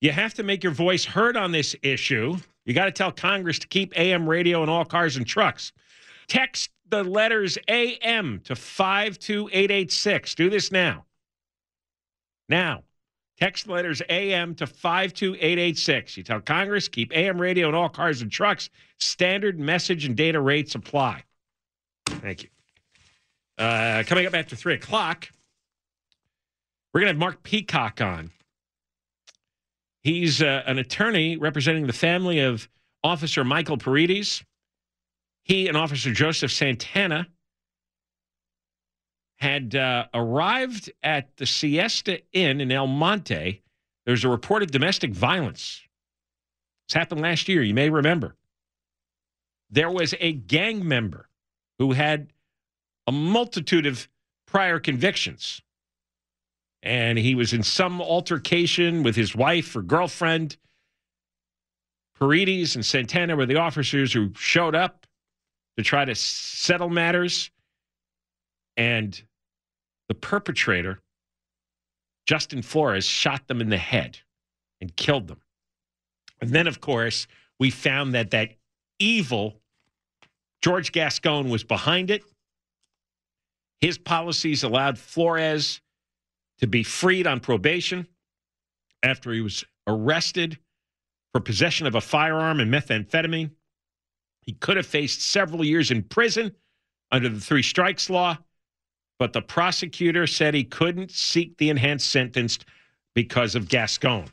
You 0.00 0.10
have 0.10 0.34
to 0.34 0.42
make 0.42 0.64
your 0.64 0.72
voice 0.72 1.04
heard 1.04 1.36
on 1.36 1.52
this 1.52 1.76
issue 1.82 2.36
You 2.64 2.74
got 2.74 2.86
to 2.86 2.90
tell 2.90 3.12
Congress 3.12 3.60
to 3.60 3.68
keep 3.68 3.96
AM 3.96 4.28
radio 4.28 4.62
in 4.64 4.68
all 4.68 4.84
cars 4.84 5.16
and 5.16 5.26
trucks. 5.26 5.72
Text 6.26 6.70
the 6.88 7.04
letters 7.04 7.56
AM 7.68 8.40
to 8.40 8.56
52886. 8.56 10.34
Do 10.34 10.50
this 10.50 10.72
now. 10.72 11.04
Now. 12.48 12.82
Text 13.40 13.68
letters 13.68 14.02
AM 14.10 14.54
to 14.56 14.66
52886. 14.66 16.18
You 16.18 16.22
tell 16.22 16.40
Congress, 16.40 16.88
keep 16.88 17.10
AM 17.16 17.40
radio 17.40 17.70
in 17.70 17.74
all 17.74 17.88
cars 17.88 18.20
and 18.20 18.30
trucks. 18.30 18.68
Standard 18.98 19.58
message 19.58 20.04
and 20.04 20.14
data 20.14 20.38
rates 20.38 20.74
apply. 20.74 21.24
Thank 22.06 22.42
you. 22.42 22.48
Uh, 23.56 24.02
coming 24.06 24.26
up 24.26 24.34
after 24.34 24.56
3 24.56 24.74
o'clock, 24.74 25.30
we're 26.92 27.00
going 27.00 27.08
to 27.08 27.14
have 27.14 27.18
Mark 27.18 27.42
Peacock 27.42 28.02
on. 28.02 28.30
He's 30.02 30.42
uh, 30.42 30.62
an 30.66 30.78
attorney 30.78 31.38
representing 31.38 31.86
the 31.86 31.92
family 31.94 32.40
of 32.40 32.68
Officer 33.02 33.42
Michael 33.42 33.78
Paredes. 33.78 34.44
He 35.44 35.66
and 35.66 35.76
Officer 35.78 36.12
Joseph 36.12 36.52
Santana 36.52 37.26
had 39.40 39.74
uh, 39.74 40.06
arrived 40.12 40.92
at 41.02 41.36
the 41.36 41.46
Siesta 41.46 42.20
Inn 42.32 42.60
in 42.60 42.70
El 42.70 42.86
Monte. 42.86 43.62
There's 44.04 44.24
a 44.24 44.28
report 44.28 44.62
of 44.62 44.70
domestic 44.70 45.12
violence. 45.12 45.82
This 46.88 46.94
happened 46.94 47.22
last 47.22 47.48
year, 47.48 47.62
you 47.62 47.74
may 47.74 47.88
remember. 47.88 48.36
There 49.70 49.90
was 49.90 50.14
a 50.20 50.32
gang 50.32 50.86
member 50.86 51.28
who 51.78 51.92
had 51.92 52.32
a 53.06 53.12
multitude 53.12 53.86
of 53.86 54.08
prior 54.46 54.78
convictions. 54.78 55.62
And 56.82 57.18
he 57.18 57.34
was 57.34 57.52
in 57.52 57.62
some 57.62 58.00
altercation 58.00 59.02
with 59.02 59.16
his 59.16 59.34
wife 59.34 59.74
or 59.76 59.82
girlfriend. 59.82 60.56
Paredes 62.18 62.74
and 62.74 62.84
Santana 62.84 63.36
were 63.36 63.46
the 63.46 63.56
officers 63.56 64.12
who 64.12 64.32
showed 64.34 64.74
up 64.74 65.06
to 65.76 65.82
try 65.82 66.04
to 66.04 66.14
settle 66.14 66.90
matters. 66.90 67.50
And 68.76 69.22
the 70.10 70.14
perpetrator, 70.14 71.00
Justin 72.26 72.62
Flores, 72.62 73.04
shot 73.04 73.46
them 73.46 73.60
in 73.60 73.68
the 73.68 73.78
head 73.78 74.18
and 74.80 74.96
killed 74.96 75.28
them. 75.28 75.40
And 76.40 76.50
then, 76.50 76.66
of 76.66 76.80
course, 76.80 77.28
we 77.60 77.70
found 77.70 78.12
that 78.14 78.32
that 78.32 78.56
evil 78.98 79.60
George 80.62 80.90
Gascon 80.90 81.48
was 81.48 81.62
behind 81.62 82.10
it. 82.10 82.24
His 83.80 83.98
policies 83.98 84.64
allowed 84.64 84.98
Flores 84.98 85.80
to 86.58 86.66
be 86.66 86.82
freed 86.82 87.28
on 87.28 87.38
probation 87.38 88.08
after 89.04 89.32
he 89.32 89.40
was 89.40 89.64
arrested 89.86 90.58
for 91.32 91.40
possession 91.40 91.86
of 91.86 91.94
a 91.94 92.00
firearm 92.00 92.58
and 92.58 92.74
methamphetamine. 92.74 93.52
He 94.40 94.54
could 94.54 94.76
have 94.76 94.86
faced 94.86 95.22
several 95.22 95.64
years 95.64 95.92
in 95.92 96.02
prison 96.02 96.56
under 97.12 97.28
the 97.28 97.40
three 97.40 97.62
strikes 97.62 98.10
law 98.10 98.36
but 99.20 99.34
the 99.34 99.42
prosecutor 99.42 100.26
said 100.26 100.54
he 100.54 100.64
couldn't 100.64 101.10
seek 101.10 101.54
the 101.58 101.68
enhanced 101.68 102.10
sentence 102.10 102.58
because 103.14 103.54
of 103.54 103.68
Gascon. 103.68 104.24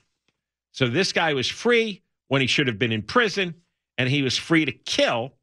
So 0.71 0.87
this 0.87 1.11
guy 1.11 1.33
was 1.33 1.49
free 1.49 2.01
when 2.29 2.39
he 2.39 2.47
should 2.47 2.67
have 2.67 2.79
been 2.79 2.93
in 2.93 3.01
prison, 3.01 3.53
and 3.97 4.07
he 4.07 4.21
was 4.21 4.37
free 4.37 4.63
to 4.63 4.71
kill 4.71 5.33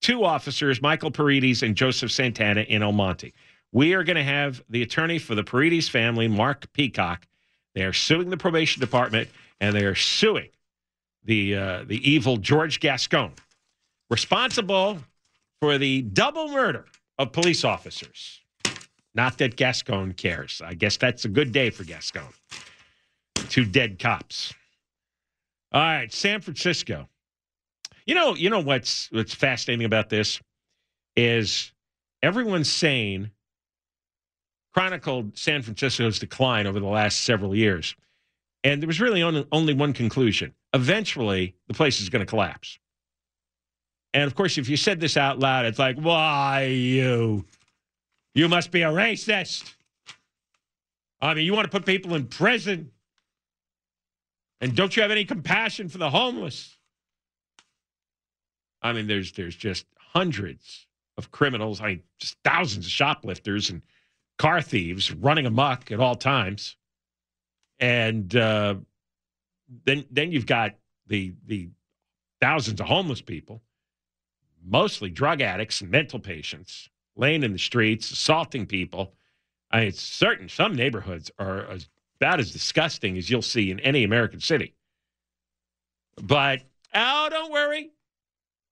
two 0.00 0.22
officers, 0.22 0.80
Michael 0.80 1.10
Paredes 1.10 1.64
and 1.64 1.74
Joseph 1.74 2.12
Santana 2.12 2.60
in 2.60 2.84
El 2.84 2.92
Monte. 2.92 3.34
We 3.72 3.94
are 3.94 4.04
going 4.04 4.16
to 4.16 4.22
have 4.22 4.62
the 4.70 4.82
attorney 4.82 5.18
for 5.18 5.34
the 5.34 5.42
Paredes 5.42 5.88
family, 5.88 6.28
Mark 6.28 6.72
Peacock. 6.72 7.26
They 7.74 7.82
are 7.82 7.92
suing 7.92 8.30
the 8.30 8.36
probation 8.36 8.78
department, 8.78 9.28
and 9.60 9.74
they 9.74 9.84
are 9.84 9.96
suing 9.96 10.50
the 11.24 11.56
uh, 11.56 11.84
the 11.84 11.98
evil 12.08 12.36
George 12.36 12.78
Gascon, 12.78 13.32
responsible 14.08 14.98
for 15.60 15.78
the 15.78 16.02
double 16.02 16.46
murder 16.46 16.86
of 17.18 17.32
police 17.32 17.64
officers. 17.64 18.41
Not 19.14 19.38
that 19.38 19.56
Gascon 19.56 20.12
cares. 20.12 20.62
I 20.64 20.74
guess 20.74 20.96
that's 20.96 21.24
a 21.24 21.28
good 21.28 21.52
day 21.52 21.70
for 21.70 21.84
Gascon. 21.84 22.32
Two 23.34 23.64
dead 23.64 23.98
cops. 23.98 24.54
All 25.72 25.80
right, 25.80 26.12
San 26.12 26.40
Francisco. 26.40 27.08
You 28.06 28.14
know, 28.14 28.34
you 28.34 28.50
know 28.50 28.60
what's 28.60 29.10
what's 29.12 29.34
fascinating 29.34 29.84
about 29.84 30.08
this 30.08 30.40
is 31.16 31.72
everyone's 32.22 32.70
saying 32.70 33.30
chronicled 34.72 35.36
San 35.36 35.62
Francisco's 35.62 36.18
decline 36.18 36.66
over 36.66 36.80
the 36.80 36.86
last 36.86 37.20
several 37.24 37.54
years. 37.54 37.94
And 38.64 38.80
there 38.80 38.86
was 38.86 39.00
really 39.00 39.22
only, 39.22 39.46
only 39.52 39.74
one 39.74 39.92
conclusion. 39.92 40.54
Eventually, 40.72 41.54
the 41.68 41.74
place 41.74 42.00
is 42.00 42.08
going 42.08 42.20
to 42.20 42.26
collapse. 42.26 42.78
And 44.14 44.24
of 44.24 44.34
course, 44.34 44.58
if 44.58 44.68
you 44.68 44.76
said 44.76 45.00
this 45.00 45.16
out 45.16 45.38
loud, 45.38 45.66
it's 45.66 45.78
like, 45.78 45.96
why 45.98 46.64
you? 46.64 47.44
You 48.34 48.48
must 48.48 48.70
be 48.70 48.82
a 48.82 48.90
racist. 48.90 49.74
I 51.20 51.34
mean, 51.34 51.44
you 51.44 51.54
want 51.54 51.70
to 51.70 51.70
put 51.70 51.86
people 51.86 52.14
in 52.14 52.26
prison. 52.26 52.90
And 54.60 54.74
don't 54.74 54.94
you 54.96 55.02
have 55.02 55.10
any 55.10 55.24
compassion 55.24 55.88
for 55.88 55.98
the 55.98 56.10
homeless? 56.10 56.76
I 58.80 58.92
mean, 58.92 59.06
there's 59.06 59.32
there's 59.32 59.56
just 59.56 59.86
hundreds 59.96 60.86
of 61.16 61.30
criminals, 61.30 61.80
I 61.80 61.86
mean, 61.86 62.02
just 62.18 62.36
thousands 62.44 62.86
of 62.86 62.92
shoplifters 62.92 63.70
and 63.70 63.82
car 64.38 64.62
thieves 64.62 65.12
running 65.12 65.46
amok 65.46 65.92
at 65.92 66.00
all 66.00 66.16
times. 66.16 66.76
And 67.78 68.34
uh, 68.34 68.76
then 69.84 70.04
then 70.10 70.32
you've 70.32 70.46
got 70.46 70.74
the 71.06 71.34
the 71.46 71.68
thousands 72.40 72.80
of 72.80 72.86
homeless 72.86 73.20
people, 73.20 73.62
mostly 74.64 75.10
drug 75.10 75.40
addicts 75.40 75.80
and 75.80 75.90
mental 75.90 76.18
patients 76.18 76.88
laying 77.16 77.42
in 77.42 77.52
the 77.52 77.58
streets, 77.58 78.10
assaulting 78.10 78.66
people. 78.66 79.12
I 79.70 79.80
mean, 79.80 79.88
it's 79.88 80.00
certain 80.00 80.48
some 80.48 80.74
neighborhoods 80.74 81.30
are 81.38 81.66
as, 81.66 81.88
about 82.20 82.40
as 82.40 82.52
disgusting 82.52 83.16
as 83.16 83.30
you'll 83.30 83.42
see 83.42 83.70
in 83.70 83.80
any 83.80 84.04
American 84.04 84.40
city. 84.40 84.74
But 86.20 86.60
oh, 86.94 87.28
don't 87.30 87.52
worry. 87.52 87.90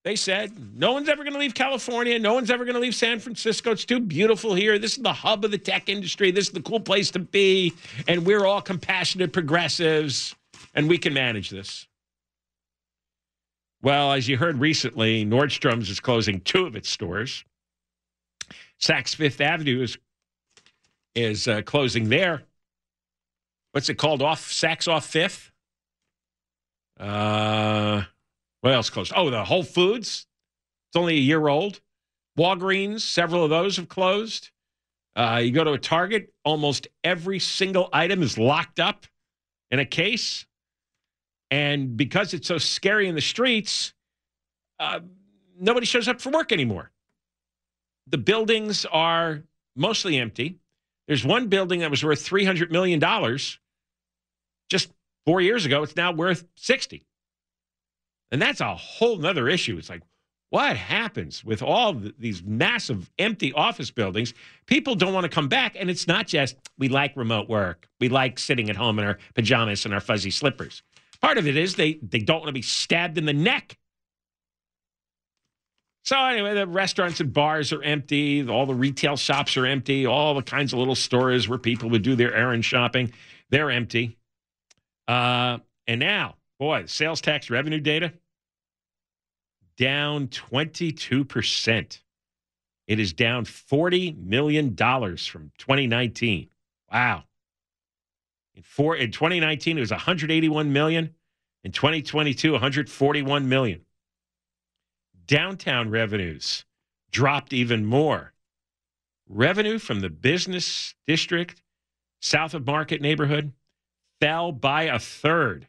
They 0.03 0.17
said 0.17 0.53
no 0.79 0.93
one's 0.93 1.09
ever 1.09 1.23
going 1.25 1.35
to 1.35 1.39
leave 1.39 1.55
California. 1.55 2.19
No 2.19 2.33
one's 2.33 2.51
ever 2.51 2.65
going 2.65 2.75
to 2.75 2.81
leave 2.81 2.95
San 2.95 3.19
Francisco. 3.19 3.73
It's 3.73 3.85
too 3.85 4.01
beautiful 4.01 4.55
here. 4.55 4.79
This 4.79 4.97
is 4.97 5.03
the 5.03 5.13
hub 5.13 5.45
of 5.45 5.51
the 5.51 5.59
tech 5.59 5.89
industry. 5.89 6.31
This 6.31 6.47
is 6.47 6.53
the 6.53 6.63
cool 6.63 6.81
place 6.81 7.11
to 7.11 7.19
be. 7.19 7.75
And 8.09 8.25
we're 8.25 8.47
all 8.47 8.63
compassionate 8.63 9.33
progressives, 9.33 10.35
and 10.75 10.89
we 10.89 10.97
can 10.97 11.13
manage 11.13 11.51
this. 11.51 11.87
Well, 13.83 14.13
as 14.13 14.29
you 14.29 14.37
heard 14.37 14.59
recently, 14.59 15.25
Nordstrom's 15.25 15.91
is 15.91 16.01
closing 16.01 16.41
two 16.41 16.67
of 16.67 16.77
its 16.77 16.89
stores. 16.89 17.45
Saks 18.81 19.15
Fifth 19.15 19.41
Avenue 19.41 19.83
is 19.83 19.99
is 21.15 21.49
uh, 21.49 21.63
closing 21.63 22.09
there. 22.09 22.43
What's 23.73 23.89
it 23.89 23.97
called? 23.97 24.23
Off 24.23 24.51
Saks 24.51 24.89
off 24.91 25.07
Fifth. 25.07 25.51
Uh, 26.99 28.03
what 28.61 28.73
else 28.73 28.91
closed? 28.91 29.13
Oh, 29.15 29.31
the 29.31 29.45
Whole 29.45 29.63
Foods. 29.63 30.27
It's 30.89 30.97
only 30.97 31.15
a 31.15 31.21
year 31.21 31.49
old. 31.49 31.81
Walgreens. 32.39 33.01
Several 33.01 33.45
of 33.45 33.51
those 33.51 33.77
have 33.77 33.89
closed. 33.89 34.51
Uh, 35.17 35.41
you 35.43 35.51
go 35.51 35.65
to 35.65 35.73
a 35.73 35.79
Target, 35.79 36.33
almost 36.45 36.89
every 37.03 37.39
single 37.39 37.89
item 37.93 38.23
is 38.23 38.39
locked 38.39 38.79
up 38.79 39.07
in 39.71 39.79
a 39.79 39.85
case. 39.85 40.47
And 41.51 41.97
because 41.97 42.33
it's 42.33 42.47
so 42.47 42.59
scary 42.59 43.09
in 43.09 43.17
the 43.17 43.21
streets, 43.21 43.93
uh, 44.79 45.01
nobody 45.59 45.85
shows 45.85 46.07
up 46.07 46.21
for 46.21 46.31
work 46.31 46.53
anymore 46.53 46.93
the 48.07 48.19
buildings 48.19 48.87
are 48.87 49.43
mostly 49.77 50.19
empty. 50.19 50.59
There's 51.07 51.25
one 51.25 51.49
building 51.49 51.81
that 51.81 51.91
was 51.91 52.05
worth 52.05 52.29
$300 52.29 52.71
million 52.71 53.01
just 54.69 54.93
four 55.27 55.41
years 55.41 55.67
ago. 55.67 55.83
It's 55.83 55.97
now 55.97 56.13
worth 56.13 56.45
60. 56.57 57.05
And 58.31 58.41
that's 58.41 58.61
a 58.61 58.75
whole 58.75 59.17
nother 59.17 59.49
issue. 59.49 59.77
It's 59.77 59.91
like, 59.91 60.03
what 60.51 60.77
happens 60.77 61.45
with 61.45 61.63
all 61.63 61.95
these 61.95 62.43
massive 62.43 63.11
empty 63.19 63.53
office 63.53 63.91
buildings? 63.91 64.35
People 64.67 64.97
don't 64.97 65.15
want 65.15 65.25
to 65.25 65.29
come 65.29 65.49
back. 65.49 65.77
And 65.79 65.89
it's 65.89 66.09
not 66.09 66.27
just 66.27 66.57
we 66.79 66.89
like 66.89 67.17
remote 67.17 67.49
work. 67.49 67.89
We 68.01 68.09
like 68.09 68.39
sitting 68.39 68.69
at 68.69 68.77
home 68.77 68.99
in 68.99 69.05
our 69.05 69.19
pajamas 69.35 69.85
and 69.85 69.95
our 69.95 70.01
fuzzy 70.01 70.31
slippers. 70.31 70.83
Part 71.21 71.39
of 71.39 71.47
it 71.47 71.57
is 71.57 71.75
they, 71.75 72.01
they 72.03 72.19
don't 72.19 72.41
want 72.41 72.49
to 72.49 72.53
be 72.53 72.63
stabbed 72.63 73.17
in 73.17 73.27
the 73.27 73.33
neck 73.33 73.79
so 76.03 76.19
anyway, 76.19 76.55
the 76.55 76.67
restaurants 76.67 77.21
and 77.21 77.33
bars 77.33 77.73
are 77.73 77.83
empty. 77.83 78.47
All 78.49 78.67
the 78.67 78.75
retail 78.75 79.17
shops 79.17 79.57
are 79.57 79.67
empty. 79.67 80.07
All 80.07 80.35
the 80.35 80.43
kinds 80.43 80.73
of 80.73 80.79
little 80.79 80.95
stores 80.95 81.49
where 81.49 81.59
people 81.59 81.91
would 81.91 82.03
do 82.03 82.17
their 82.17 82.35
errand 82.35 82.65
shopping, 82.65 83.13
they're 83.51 83.71
empty. 83.71 84.17
Uh, 85.07 85.59
and 85.87 86.01
now, 86.01 86.37
boy, 86.59 86.87
sales 86.87 87.21
tax 87.21 87.51
revenue 87.51 87.81
data 87.81 88.13
down 89.77 90.29
22%. 90.29 92.01
It 92.87 92.99
is 92.99 93.13
down 93.13 93.45
$40 93.45 94.19
million 94.19 94.77
from 94.77 95.53
2019. 95.59 96.49
Wow. 96.93 97.25
In, 98.55 98.63
four, 98.63 98.97
in 98.97 99.11
2019, 99.11 99.79
it 99.79 99.81
was 99.81 99.91
181 99.91 100.73
million. 100.73 101.15
In 101.65 101.73
2022, 101.73 102.53
141 102.53 103.49
million. 103.49 103.81
Downtown 105.31 105.91
revenues 105.91 106.65
dropped 107.13 107.53
even 107.53 107.85
more. 107.85 108.33
Revenue 109.29 109.79
from 109.79 110.01
the 110.01 110.11
business 110.11 110.97
district 111.07 111.63
south 112.21 112.53
of 112.53 112.67
Market 112.67 113.01
neighborhood 113.01 113.53
fell 114.21 114.51
by 114.51 114.85
a 114.85 114.99
third 114.99 115.69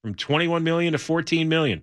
from 0.00 0.14
21 0.14 0.62
million 0.62 0.92
to 0.92 0.98
14 0.98 1.48
million. 1.48 1.82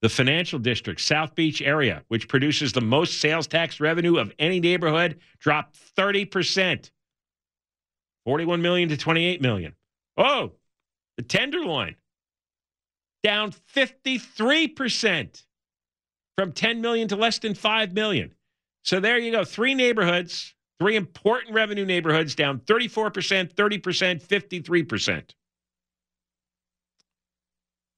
The 0.00 0.08
financial 0.08 0.60
district, 0.60 1.00
South 1.00 1.34
Beach 1.34 1.60
area, 1.60 2.04
which 2.06 2.28
produces 2.28 2.72
the 2.72 2.80
most 2.80 3.20
sales 3.20 3.48
tax 3.48 3.80
revenue 3.80 4.16
of 4.16 4.32
any 4.38 4.60
neighborhood, 4.60 5.18
dropped 5.40 5.76
30%. 5.96 6.88
41 8.24 8.62
million 8.62 8.88
to 8.90 8.96
28 8.96 9.42
million. 9.42 9.74
Oh, 10.16 10.52
the 11.16 11.24
Tenderloin 11.24 11.96
down 13.24 13.52
53% 13.74 15.42
from 16.36 16.52
10 16.52 16.80
million 16.80 17.08
to 17.08 17.16
less 17.16 17.38
than 17.38 17.54
5 17.54 17.92
million. 17.92 18.32
So 18.84 19.00
there 19.00 19.18
you 19.18 19.32
go. 19.32 19.44
Three 19.44 19.74
neighborhoods, 19.74 20.54
three 20.78 20.96
important 20.96 21.54
revenue 21.54 21.84
neighborhoods 21.84 22.34
down 22.34 22.60
34%, 22.60 23.54
30%, 23.54 24.22
53%. 24.22 25.30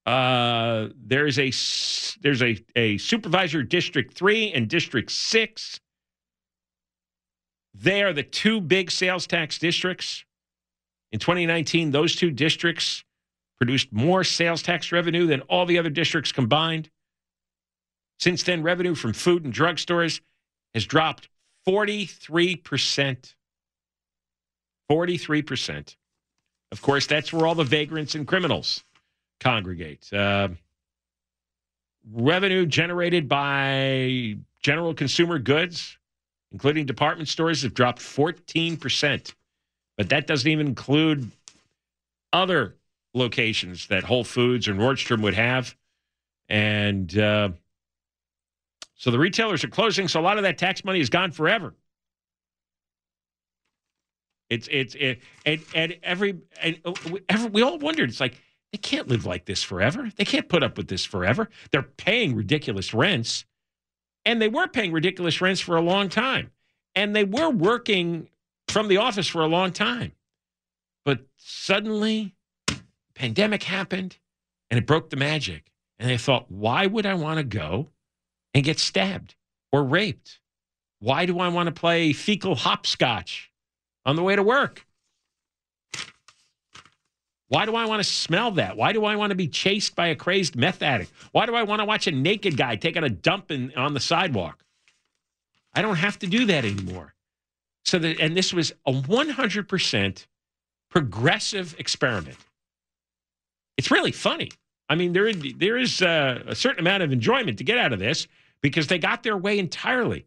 Uh, 0.07 0.89
there's 1.05 1.39
a 1.39 1.53
there's 2.23 2.43
a, 2.43 2.59
a 2.77 2.97
supervisor 2.97 3.63
district 3.63 4.15
three 4.15 4.51
and 4.53 4.67
district 4.67 5.11
six. 5.11 5.79
They 7.75 8.03
are 8.03 8.15
the 8.15 8.23
two 8.23 8.63
big 8.63 8.91
sales 8.91 9.27
tax 9.27 9.59
districts. 9.59 10.25
In 11.13 11.19
2019, 11.19 11.91
those 11.91 12.17
two 12.17 12.31
districts 12.31 13.05
produced 13.59 13.93
more 13.93 14.25
sales 14.25 14.63
tax 14.63 14.93
revenue 14.93 15.27
than 15.27 15.43
all 15.43 15.67
the 15.67 15.79
other 15.79 15.91
districts 15.91 16.33
combined. 16.33 16.89
Since 18.19 18.43
then, 18.43 18.63
revenue 18.63 18.95
from 18.95 19.13
food 19.13 19.45
and 19.45 19.53
drug 19.53 19.79
stores 19.79 20.21
has 20.75 20.87
dropped 20.87 21.29
43%. 21.67 23.35
43%. 24.91 25.97
Of 26.73 26.83
course, 26.83 27.07
that's 27.07 27.33
where 27.33 27.47
all 27.47 27.55
the 27.55 27.65
vagrants 27.65 28.15
and 28.15 28.27
criminals 28.27 28.85
congregate. 29.41 30.13
Uh, 30.13 30.49
revenue 32.13 32.67
generated 32.67 33.29
by 33.29 34.37
general 34.61 34.95
consumer 34.95 35.39
goods, 35.39 35.97
including 36.53 36.87
department 36.87 37.29
stores, 37.29 37.63
have 37.63 37.75
dropped 37.75 38.01
14%. 38.01 39.35
But 39.97 40.09
that 40.11 40.27
doesn't 40.27 40.51
even 40.51 40.69
include 40.69 41.31
other 42.33 42.75
locations 43.15 43.89
that 43.89 44.05
Whole 44.05 44.25
Foods 44.25 44.69
or 44.69 44.75
Nordstrom 44.75 45.23
would 45.23 45.35
have. 45.35 45.75
And 46.49 47.17
uh, 47.19 47.51
so 48.99 49.11
the 49.13 49.19
retailers 49.19 49.65
are 49.65 49.69
closing. 49.69 50.09
So 50.09 50.21
a 50.21 50.23
lot 50.23 50.37
of 50.37 50.43
that 50.43 50.59
tax 50.59 50.85
money 50.85 51.01
is 51.01 51.09
gone 51.09 51.31
forever. 51.31 51.75
It's 54.51 54.69
it's 54.71 54.95
it, 54.97 55.21
and 55.47 55.61
and 55.75 55.97
every 56.03 56.39
and 56.61 56.81
uh, 56.85 56.93
every, 57.29 57.51
we 57.51 57.63
all 57.63 57.79
wondered. 57.79 58.11
It's 58.11 58.21
like 58.21 58.41
they 58.73 58.79
can't 58.79 59.09
live 59.09 59.25
like 59.25 59.45
this 59.45 59.63
forever. 59.63 60.11
They 60.17 60.25
can't 60.25 60.49
put 60.49 60.63
up 60.63 60.77
with 60.77 60.89
this 60.89 61.05
forever. 61.05 61.49
They're 61.71 61.83
paying 61.83 62.35
ridiculous 62.35 62.93
rents, 62.93 63.45
and 64.25 64.43
they 64.43 64.49
were 64.49 64.67
paying 64.67 64.91
ridiculous 64.93 65.41
rents 65.41 65.61
for 65.61 65.77
a 65.77 65.83
long 65.83 66.09
time, 66.09 66.51
and 66.95 67.15
they 67.15 67.25
were 67.25 67.51
working 67.51 68.29
from 68.69 68.89
the 68.89 68.97
office 68.97 69.29
for 69.29 69.43
a 69.43 69.47
long 69.47 69.71
time. 69.71 70.13
But 71.05 71.21
suddenly, 71.37 72.35
pandemic 73.15 73.63
happened, 73.63 74.17
and 74.71 74.79
it 74.79 74.87
broke 74.87 75.11
the 75.11 75.17
magic. 75.17 75.71
And 76.01 76.09
they 76.09 76.17
thought, 76.17 76.51
why 76.51 76.87
would 76.87 77.07
I 77.07 77.15
want 77.15 77.39
to 77.39 77.45
go 77.45 77.89
and 78.55 78.65
get 78.65 78.79
stabbed 78.79 79.35
or 79.73 79.85
raped? 79.85 80.41
Why 81.01 81.27
do 81.27 81.39
I 81.39 81.49
want 81.49 81.69
to 81.69 81.73
play 81.73 82.13
fecal 82.13 82.55
hopscotch 82.55 83.51
on 84.05 84.17
the 84.17 84.23
way 84.23 84.37
to 84.37 84.43
work? 84.43 84.85
Why 87.49 87.65
do 87.65 87.75
I 87.75 87.87
want 87.87 88.03
to 88.03 88.09
smell 88.09 88.51
that? 88.53 88.77
Why 88.77 88.93
do 88.93 89.05
I 89.05 89.17
want 89.17 89.31
to 89.31 89.37
be 89.37 89.49
chased 89.49 89.97
by 89.97 90.09
a 90.09 90.15
crazed 90.15 90.55
meth 90.55 90.83
addict? 90.83 91.13
Why 91.33 91.47
do 91.47 91.55
I 91.55 91.63
want 91.63 91.81
to 91.81 91.87
watch 91.87 92.07
a 92.07 92.13
naked 92.13 92.57
guy 92.57 92.77
taking 92.77 93.05
a 93.05 93.09
dump 93.09 93.51
in, 93.51 93.73
on 93.75 93.95
the 93.95 94.01
sidewalk? 94.01 94.65
I 95.73 95.81
don't 95.81 95.97
have 95.97 96.19
to 96.21 96.27
do 96.27 96.45
that 96.47 96.65
anymore. 96.65 97.15
So 97.85 97.99
that, 97.99 98.21
and 98.21 98.37
this 98.37 98.53
was 98.53 98.73
a 98.87 98.93
100% 98.93 100.27
progressive 100.91 101.75
experiment. 101.79 102.37
It's 103.79 103.91
really 103.91 104.13
funny. 104.13 104.51
I 104.89 104.95
mean, 104.95 105.13
there, 105.13 105.33
there 105.33 105.77
is 105.77 106.01
uh, 106.01 106.43
a 106.47 106.55
certain 106.55 106.81
amount 106.81 107.03
of 107.03 107.13
enjoyment 107.13 107.59
to 107.59 107.65
get 107.65 107.79
out 107.79 107.93
of 107.93 107.99
this 107.99 108.27
because 108.63 108.87
they 108.87 108.99
got 108.99 109.23
their 109.23 109.37
way 109.37 109.59
entirely. 109.59 110.27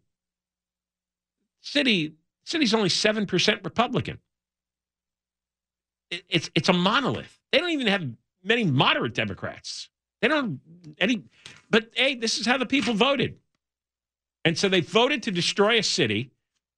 City 1.62 2.13
city's 2.43 2.74
only 2.74 2.89
seven 2.89 3.26
percent 3.26 3.62
Republican. 3.63 4.19
It, 6.10 6.24
it's 6.30 6.50
it's 6.56 6.69
a 6.69 6.74
monolith. 6.74 7.39
They 7.52 7.60
don't 7.60 7.69
even 7.69 7.88
have 7.88 8.08
many 8.43 8.65
moderate 8.65 9.13
Democrats. 9.13 9.89
They 10.21 10.28
don't 10.28 10.60
any. 11.00 11.24
But 11.69 11.91
hey, 11.95 12.15
this 12.15 12.39
is 12.39 12.45
how 12.45 12.58
the 12.58 12.65
people 12.65 12.93
voted, 12.93 13.38
and 14.43 14.58
so 14.58 14.69
they 14.69 14.82
voted 14.82 15.24
to 15.24 15.32
destroy 15.32 15.78
a 15.78 15.84
city 15.84 16.32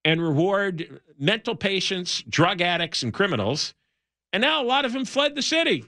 and 0.06 0.22
reward 0.22 1.02
mental 1.17 1.56
patients, 1.56 2.22
drug 2.24 2.62
addicts, 2.62 3.04
and 3.04 3.13
criminals. 3.13 3.74
And 4.34 4.41
now 4.41 4.62
a 4.62 4.65
lot 4.65 4.84
of 4.84 4.91
them 4.93 5.06
fled 5.06 5.36
the 5.36 5.41
city 5.41 5.86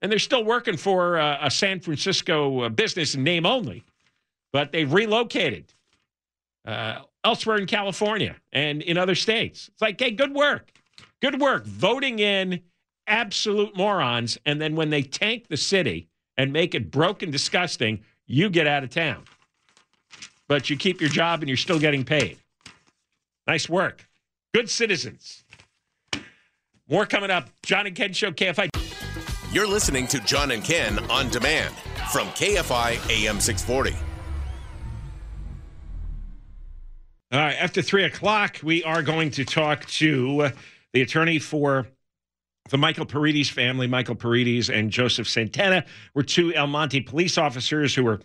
and 0.00 0.10
they're 0.10 0.18
still 0.18 0.44
working 0.44 0.76
for 0.76 1.18
uh, 1.18 1.38
a 1.42 1.50
San 1.50 1.80
Francisco 1.80 2.62
uh, 2.62 2.68
business 2.68 3.14
in 3.14 3.24
name 3.24 3.46
only, 3.46 3.84
but 4.52 4.72
they've 4.72 4.92
relocated 4.92 5.72
uh, 6.66 7.00
elsewhere 7.24 7.56
in 7.56 7.66
California 7.66 8.36
and 8.52 8.82
in 8.82 8.96
other 8.96 9.14
states. 9.14 9.68
It's 9.72 9.82
like, 9.82 10.00
hey, 10.00 10.10
good 10.10 10.34
work. 10.34 10.70
Good 11.20 11.40
work 11.40 11.64
voting 11.64 12.20
in 12.20 12.60
absolute 13.06 13.76
morons. 13.76 14.38
And 14.46 14.60
then 14.60 14.76
when 14.76 14.90
they 14.90 15.02
tank 15.02 15.48
the 15.48 15.56
city 15.56 16.08
and 16.36 16.52
make 16.52 16.74
it 16.74 16.90
broke 16.90 17.22
and 17.22 17.32
disgusting, 17.32 18.00
you 18.26 18.50
get 18.50 18.66
out 18.66 18.84
of 18.84 18.90
town. 18.90 19.24
But 20.46 20.70
you 20.70 20.76
keep 20.76 21.00
your 21.00 21.10
job 21.10 21.40
and 21.40 21.48
you're 21.48 21.56
still 21.56 21.78
getting 21.78 22.04
paid. 22.04 22.38
Nice 23.46 23.68
work. 23.68 24.06
Good 24.54 24.70
citizens. 24.70 25.44
More 26.88 27.04
coming 27.06 27.30
up. 27.30 27.50
John 27.62 27.86
and 27.86 27.96
Ken 27.96 28.12
Show, 28.12 28.30
KFI. 28.30 28.87
You're 29.50 29.66
listening 29.66 30.06
to 30.08 30.20
John 30.20 30.50
and 30.50 30.62
Ken 30.62 30.98
on 31.10 31.30
demand 31.30 31.74
from 32.12 32.28
KFI 32.28 32.98
AM 33.08 33.40
640. 33.40 33.96
All 37.32 37.40
right, 37.40 37.56
after 37.58 37.80
three 37.80 38.04
o'clock, 38.04 38.58
we 38.62 38.84
are 38.84 39.02
going 39.02 39.30
to 39.30 39.46
talk 39.46 39.86
to 39.86 40.50
the 40.92 41.00
attorney 41.00 41.38
for 41.38 41.88
the 42.68 42.76
Michael 42.76 43.06
Paredes 43.06 43.48
family. 43.48 43.86
Michael 43.86 44.16
Paredes 44.16 44.68
and 44.68 44.90
Joseph 44.90 45.26
Santana 45.26 45.86
were 46.12 46.22
two 46.22 46.52
El 46.52 46.66
Monte 46.66 47.00
police 47.00 47.38
officers 47.38 47.94
who 47.94 48.04
were 48.04 48.20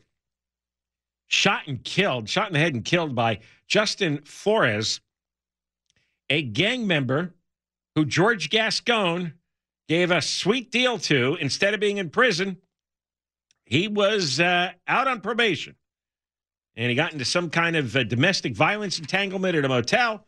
shot 1.27 1.61
and 1.67 1.81
killed, 1.85 2.27
shot 2.27 2.47
in 2.47 2.53
the 2.53 2.59
head 2.59 2.73
and 2.73 2.83
killed 2.83 3.15
by 3.15 3.39
Justin 3.69 4.19
Flores, 4.25 4.99
a 6.29 6.41
gang 6.41 6.85
member 6.85 7.33
who 7.95 8.03
George 8.03 8.49
Gascon 8.49 9.35
gave 9.87 10.11
a 10.11 10.21
sweet 10.21 10.71
deal 10.71 10.97
to, 10.97 11.37
instead 11.39 11.73
of 11.73 11.79
being 11.79 11.97
in 11.97 12.09
prison, 12.09 12.57
he 13.65 13.87
was 13.87 14.39
uh, 14.39 14.71
out 14.87 15.07
on 15.07 15.21
probation. 15.21 15.75
And 16.75 16.89
he 16.89 16.95
got 16.95 17.13
into 17.13 17.25
some 17.25 17.49
kind 17.49 17.75
of 17.75 17.95
uh, 17.95 18.03
domestic 18.03 18.55
violence 18.55 18.99
entanglement 18.99 19.55
at 19.55 19.65
a 19.65 19.69
motel. 19.69 20.25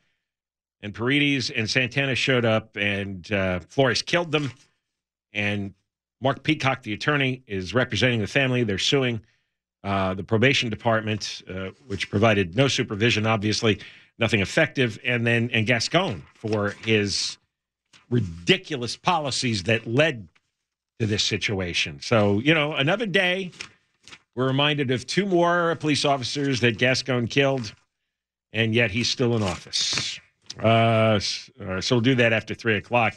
And 0.82 0.94
Paredes 0.94 1.50
and 1.50 1.70
Santana 1.70 2.16
showed 2.16 2.46
up, 2.46 2.78
and 2.78 3.32
uh, 3.32 3.60
Flores 3.62 4.02
killed 4.02 4.32
them. 4.32 4.52
And 5.34 5.74
Mark 6.22 6.44
Peacock, 6.44 6.84
the 6.84 6.94
attorney, 6.94 7.44
is 7.48 7.74
representing 7.74 8.20
the 8.20 8.28
family. 8.28 8.64
They're 8.64 8.78
suing 8.78 9.22
uh, 9.84 10.14
the 10.14 10.24
probation 10.24 10.70
department, 10.70 11.44
uh, 11.50 11.70
which 11.88 12.10
provided 12.10 12.56
no 12.56 12.68
supervision, 12.68 13.26
obviously, 13.26 13.80
nothing 14.18 14.42
effective, 14.42 15.00
and 15.04 15.26
then 15.26 15.50
and 15.52 15.66
Gascon 15.66 16.24
for 16.36 16.72
his 16.86 17.38
ridiculous 18.10 18.96
policies 18.96 19.64
that 19.64 19.88
led 19.88 20.28
to 21.00 21.06
this 21.06 21.24
situation. 21.24 22.00
So, 22.02 22.40
you 22.40 22.54
know, 22.54 22.74
another 22.74 23.06
day, 23.06 23.52
we're 24.36 24.48
reminded 24.48 24.92
of 24.92 25.06
two 25.08 25.26
more 25.26 25.76
police 25.76 26.06
officers 26.06 26.60
that 26.62 26.78
Gascon 26.78 27.28
killed, 27.28 27.74
and 28.54 28.74
yet 28.74 28.92
he's 28.92 29.10
still 29.10 29.36
in 29.36 29.44
office. 29.44 30.20
Uh, 30.60 31.20
so 31.20 31.82
we'll 31.92 32.02
do 32.02 32.16
that 32.16 32.32
after 32.32 32.54
three 32.54 32.78
o'clock. 32.78 33.16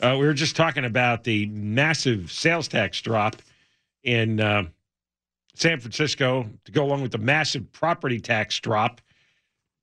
Uh, 0.00 0.16
we 0.18 0.26
were 0.26 0.34
just 0.34 0.56
talking 0.56 0.84
about 0.84 1.24
the 1.24 1.46
massive 1.46 2.32
sales 2.32 2.66
tax 2.66 3.00
drop 3.00 3.36
in 4.02 4.40
uh, 4.40 4.64
San 5.54 5.78
Francisco 5.78 6.48
to 6.64 6.72
go 6.72 6.84
along 6.84 7.02
with 7.02 7.12
the 7.12 7.18
massive 7.18 7.70
property 7.72 8.18
tax 8.18 8.58
drop 8.58 9.00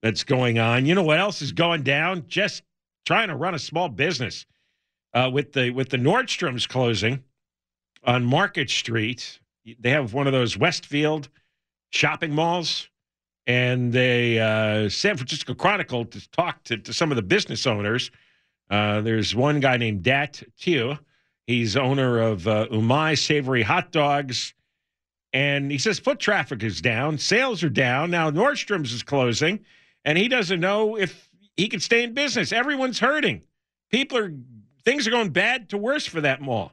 that's 0.02 0.24
going 0.24 0.58
on. 0.58 0.86
You 0.86 0.94
know 0.94 1.02
what 1.02 1.18
else 1.18 1.40
is 1.40 1.52
going 1.52 1.82
down? 1.82 2.24
Just 2.28 2.62
trying 3.06 3.28
to 3.28 3.36
run 3.36 3.54
a 3.54 3.58
small 3.58 3.88
business 3.88 4.46
uh, 5.14 5.30
with 5.32 5.52
the 5.52 5.70
with 5.70 5.90
the 5.90 5.98
Nordstroms 5.98 6.68
closing. 6.68 7.22
on 8.04 8.24
Market 8.24 8.70
Street. 8.70 9.40
They 9.78 9.90
have 9.90 10.14
one 10.14 10.26
of 10.26 10.32
those 10.32 10.56
Westfield 10.56 11.28
shopping 11.90 12.32
malls, 12.34 12.88
and 13.46 13.92
they 13.92 14.38
uh, 14.40 14.88
San 14.88 15.16
Francisco 15.16 15.54
Chronicle 15.54 16.04
to 16.06 16.30
talk 16.30 16.62
to, 16.64 16.78
to 16.78 16.92
some 16.92 17.10
of 17.12 17.16
the 17.16 17.22
business 17.22 17.66
owners. 17.66 18.10
Uh, 18.70 19.00
there's 19.00 19.34
one 19.34 19.60
guy 19.60 19.76
named 19.76 20.02
Dat 20.02 20.42
Tiu. 20.60 20.98
He's 21.46 21.76
owner 21.76 22.18
of 22.20 22.46
uh, 22.46 22.66
Umai 22.70 23.18
Savory 23.18 23.62
Hot 23.62 23.92
Dogs. 23.92 24.54
And 25.34 25.70
he 25.70 25.78
says 25.78 25.98
foot 25.98 26.18
traffic 26.20 26.62
is 26.62 26.80
down, 26.80 27.18
sales 27.18 27.62
are 27.62 27.68
down. 27.70 28.10
Now 28.10 28.30
Nordstrom's 28.30 28.92
is 28.94 29.02
closing, 29.02 29.60
and 30.06 30.16
he 30.16 30.26
doesn't 30.26 30.60
know 30.60 30.96
if 30.96 31.27
he 31.58 31.68
can 31.68 31.80
stay 31.80 32.04
in 32.04 32.14
business. 32.14 32.52
Everyone's 32.52 33.00
hurting. 33.00 33.42
People 33.90 34.16
are 34.16 34.32
things 34.84 35.06
are 35.06 35.10
going 35.10 35.30
bad 35.30 35.68
to 35.70 35.76
worse 35.76 36.06
for 36.06 36.22
that 36.22 36.40
mall. 36.40 36.72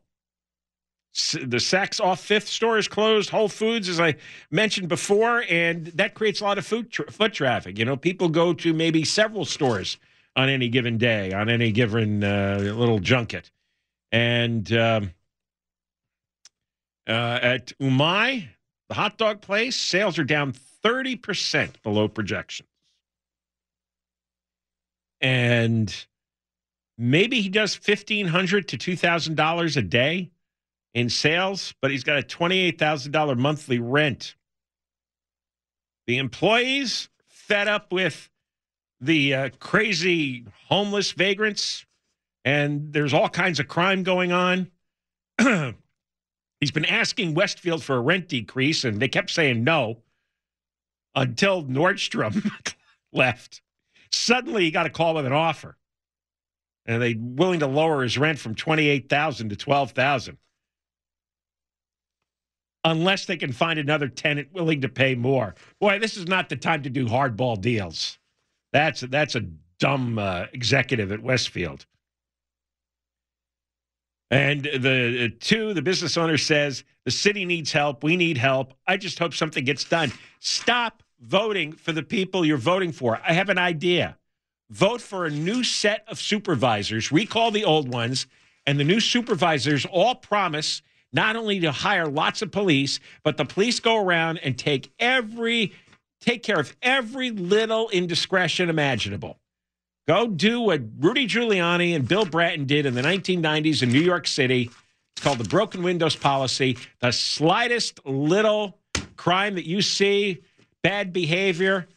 The 1.33 1.57
Saks 1.57 1.99
off 1.99 2.21
Fifth 2.21 2.47
store 2.47 2.77
is 2.77 2.88
closed. 2.88 3.29
Whole 3.29 3.49
Foods, 3.49 3.89
as 3.89 3.99
I 3.99 4.15
mentioned 4.51 4.88
before, 4.88 5.43
and 5.49 5.88
that 5.88 6.13
creates 6.13 6.41
a 6.41 6.43
lot 6.43 6.57
of 6.57 6.65
food 6.65 6.91
tra- 6.91 7.09
foot 7.09 7.33
traffic. 7.33 7.79
You 7.79 7.86
know, 7.86 7.97
people 7.97 8.29
go 8.29 8.53
to 8.53 8.73
maybe 8.73 9.03
several 9.03 9.43
stores 9.45 9.97
on 10.36 10.49
any 10.49 10.67
given 10.69 10.97
day, 10.97 11.33
on 11.33 11.49
any 11.49 11.71
given 11.71 12.23
uh, 12.23 12.59
little 12.61 12.99
junket, 12.99 13.51
and. 14.13 14.71
Um, 14.71 15.11
uh, 17.07 17.38
at 17.39 17.67
Umai, 17.79 18.47
the 18.89 18.95
hot 18.95 19.19
dog 19.19 19.39
place, 19.39 19.75
sales 19.75 20.17
are 20.17 20.23
down 20.23 20.53
30% 20.83 21.83
below 21.83 22.07
projections. 22.07 22.67
And 25.26 26.05
maybe 26.99 27.41
he 27.41 27.49
does 27.49 27.80
1,500 27.84 28.67
to 28.67 28.78
$2,000 28.78 29.78
a 29.78 29.82
day 29.82 30.30
in 30.93 31.09
sales, 31.09 31.73
but 31.82 31.89
he's 31.89 32.03
got 32.03 32.19
a 32.19 32.21
$28,000 32.21 33.36
monthly 33.36 33.80
rent. 33.80 34.36
The 36.05 36.19
employees 36.19 37.09
fed 37.28 37.67
up 37.67 37.91
with 37.91 38.30
the 39.01 39.34
uh, 39.34 39.49
crazy 39.59 40.45
homeless 40.67 41.13
vagrants, 41.13 41.88
and 42.43 42.93
there's 42.93 43.11
all 43.11 43.28
kinds 43.28 43.59
of 43.59 43.67
crime 43.67 44.03
going 44.03 44.32
on. 44.32 44.69
He's 46.59 46.71
been 46.71 46.86
asking 46.86 47.34
Westfield 47.34 47.84
for 47.84 47.95
a 47.95 48.01
rent 48.01 48.28
decrease, 48.28 48.84
and 48.84 48.99
they 48.99 49.07
kept 49.07 49.32
saying 49.32 49.63
no 49.63 50.03
until 51.15 51.63
Nordstrom 51.63 52.47
left. 53.11 53.63
Suddenly, 54.16 54.63
he 54.63 54.72
got 54.72 54.86
a 54.86 54.89
call 54.89 55.13
with 55.13 55.26
an 55.26 55.34
offer, 55.34 55.76
and 56.86 57.01
they 57.01 57.16
willing 57.16 57.59
to 57.59 57.68
lower 57.68 58.01
his 58.01 58.18
rent 58.18 58.39
from 58.39 58.55
twenty 58.55 58.88
eight 58.88 59.09
thousand 59.09 59.49
to 59.49 59.57
twelve 59.57 59.91
thousand, 59.91 60.38
unless 62.86 63.26
they 63.26 63.36
can 63.36 63.51
find 63.51 63.78
another 63.78 64.07
tenant 64.07 64.53
willing 64.53 64.82
to 64.82 64.89
pay 64.89 65.16
more. 65.16 65.53
Boy, 65.82 65.99
this 65.99 66.16
is 66.16 66.28
not 66.28 66.47
the 66.47 66.55
time 66.55 66.82
to 66.84 66.89
do 66.89 67.05
hardball 67.05 67.59
deals. 67.59 68.18
That's 68.72 69.01
that's 69.01 69.36
a 69.36 69.41
dumb 69.80 70.18
uh, 70.18 70.45
executive 70.53 71.11
at 71.11 71.22
Westfield. 71.22 71.86
And 74.32 74.63
the 74.63 75.26
uh, 75.26 75.36
two, 75.39 75.74
the 75.74 75.82
business 75.82 76.18
owner 76.18 76.38
says 76.38 76.86
the 77.03 77.11
city 77.11 77.45
needs 77.45 77.72
help. 77.72 78.03
We 78.03 78.16
need 78.16 78.38
help. 78.38 78.74
I 78.88 78.95
just 78.95 79.20
hope 79.20 79.34
something 79.34 79.66
gets 79.66 79.84
done. 79.84 80.11
Stop 80.39 81.03
voting 81.26 81.73
for 81.73 81.91
the 81.91 82.03
people 82.03 82.45
you're 82.45 82.57
voting 82.57 82.91
for. 82.91 83.19
I 83.28 83.34
have 83.34 83.49
an 83.49 83.57
idea. 83.57 84.17
Vote 84.69 85.01
for 85.01 85.26
a 85.26 85.30
new 85.30 85.63
set 85.63 86.03
of 86.07 86.19
supervisors, 86.19 87.11
recall 87.11 87.51
the 87.51 87.65
old 87.65 87.91
ones, 87.93 88.28
and 88.65 88.80
the 88.80 88.84
new 88.84 88.99
supervisors 88.99 89.86
all 89.86 90.15
promise 90.15 90.82
not 91.13 91.36
only 91.36 91.59
to 91.61 91.71
hire 91.71 92.07
lots 92.07 92.41
of 92.41 92.51
police, 92.51 92.99
but 93.23 93.38
the 93.38 93.45
police 93.45 93.80
go 93.80 94.03
around 94.03 94.38
and 94.39 94.57
take 94.57 94.91
every 94.99 95.73
take 96.19 96.43
care 96.43 96.59
of 96.59 96.76
every 96.82 97.30
little 97.30 97.89
indiscretion 97.89 98.69
imaginable. 98.69 99.38
Go 100.07 100.28
do 100.28 100.61
what 100.61 100.82
Rudy 100.99 101.28
Giuliani 101.28 101.95
and 101.95 102.07
Bill 102.07 102.26
Bratton 102.26 102.65
did 102.65 102.86
in 102.86 102.95
the 102.95 103.01
1990s 103.01 103.84
in 103.84 103.91
New 103.91 104.01
York 104.01 104.28
City. 104.28 104.71
It's 105.15 105.23
called 105.23 105.38
the 105.38 105.47
broken 105.47 105.84
windows 105.84 106.15
policy. 106.15 106.78
The 106.99 107.11
slightest 107.11 108.05
little 108.05 108.80
crime 109.17 109.55
that 109.55 109.65
you 109.65 109.82
see, 109.82 110.41
bad 110.86 111.11
behavior, 111.11 111.88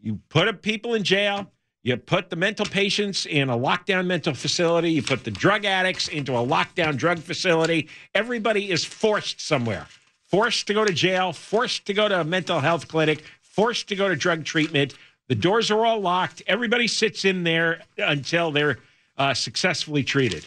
you 0.00 0.18
put 0.30 0.62
people 0.62 0.94
in 0.94 1.02
jail. 1.02 1.50
You 1.82 1.98
put 1.98 2.30
the 2.30 2.36
mental 2.36 2.64
patients 2.64 3.26
in 3.26 3.50
a 3.50 3.58
lockdown 3.58 4.06
mental 4.06 4.32
facility. 4.32 4.90
You 4.90 5.02
put 5.02 5.24
the 5.24 5.30
drug 5.30 5.66
addicts 5.66 6.08
into 6.08 6.32
a 6.32 6.46
lockdown 6.46 6.96
drug 6.96 7.18
facility. 7.18 7.90
Everybody 8.14 8.70
is 8.70 8.86
forced 8.86 9.42
somewhere. 9.42 9.86
Forced 10.30 10.66
to 10.68 10.72
go 10.72 10.82
to 10.82 10.94
jail, 10.94 11.34
forced 11.34 11.84
to 11.84 11.92
go 11.92 12.08
to 12.08 12.22
a 12.22 12.24
mental 12.24 12.60
health 12.60 12.88
clinic, 12.88 13.22
forced 13.42 13.86
to 13.88 13.96
go 13.96 14.08
to 14.08 14.16
drug 14.16 14.46
treatment. 14.46 14.94
The 15.28 15.34
doors 15.34 15.70
are 15.70 15.84
all 15.84 16.00
locked. 16.00 16.42
Everybody 16.46 16.88
sits 16.88 17.26
in 17.26 17.44
there 17.44 17.82
until 17.98 18.50
they're 18.50 18.78
uh, 19.18 19.34
successfully 19.34 20.04
treated. 20.04 20.46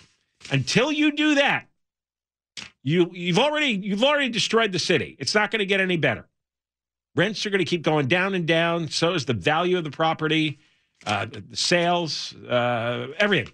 Until 0.49 0.91
you 0.91 1.11
do 1.11 1.35
that, 1.35 1.67
you 2.81 3.11
you've 3.13 3.37
already 3.37 3.67
you've 3.67 4.03
already 4.03 4.29
destroyed 4.29 4.71
the 4.71 4.79
city. 4.79 5.15
It's 5.19 5.35
not 5.35 5.51
going 5.51 5.59
to 5.59 5.67
get 5.67 5.81
any 5.81 5.97
better. 5.97 6.25
Rents 7.15 7.45
are 7.45 7.49
going 7.49 7.59
to 7.59 7.65
keep 7.65 7.81
going 7.81 8.07
down 8.07 8.35
and 8.35 8.45
down. 8.45 8.89
So 8.89 9.13
is 9.13 9.25
the 9.25 9.33
value 9.33 9.77
of 9.77 9.83
the 9.83 9.91
property, 9.91 10.59
uh, 11.05 11.25
the 11.25 11.43
sales, 11.55 12.35
uh, 12.35 13.07
everything. 13.17 13.53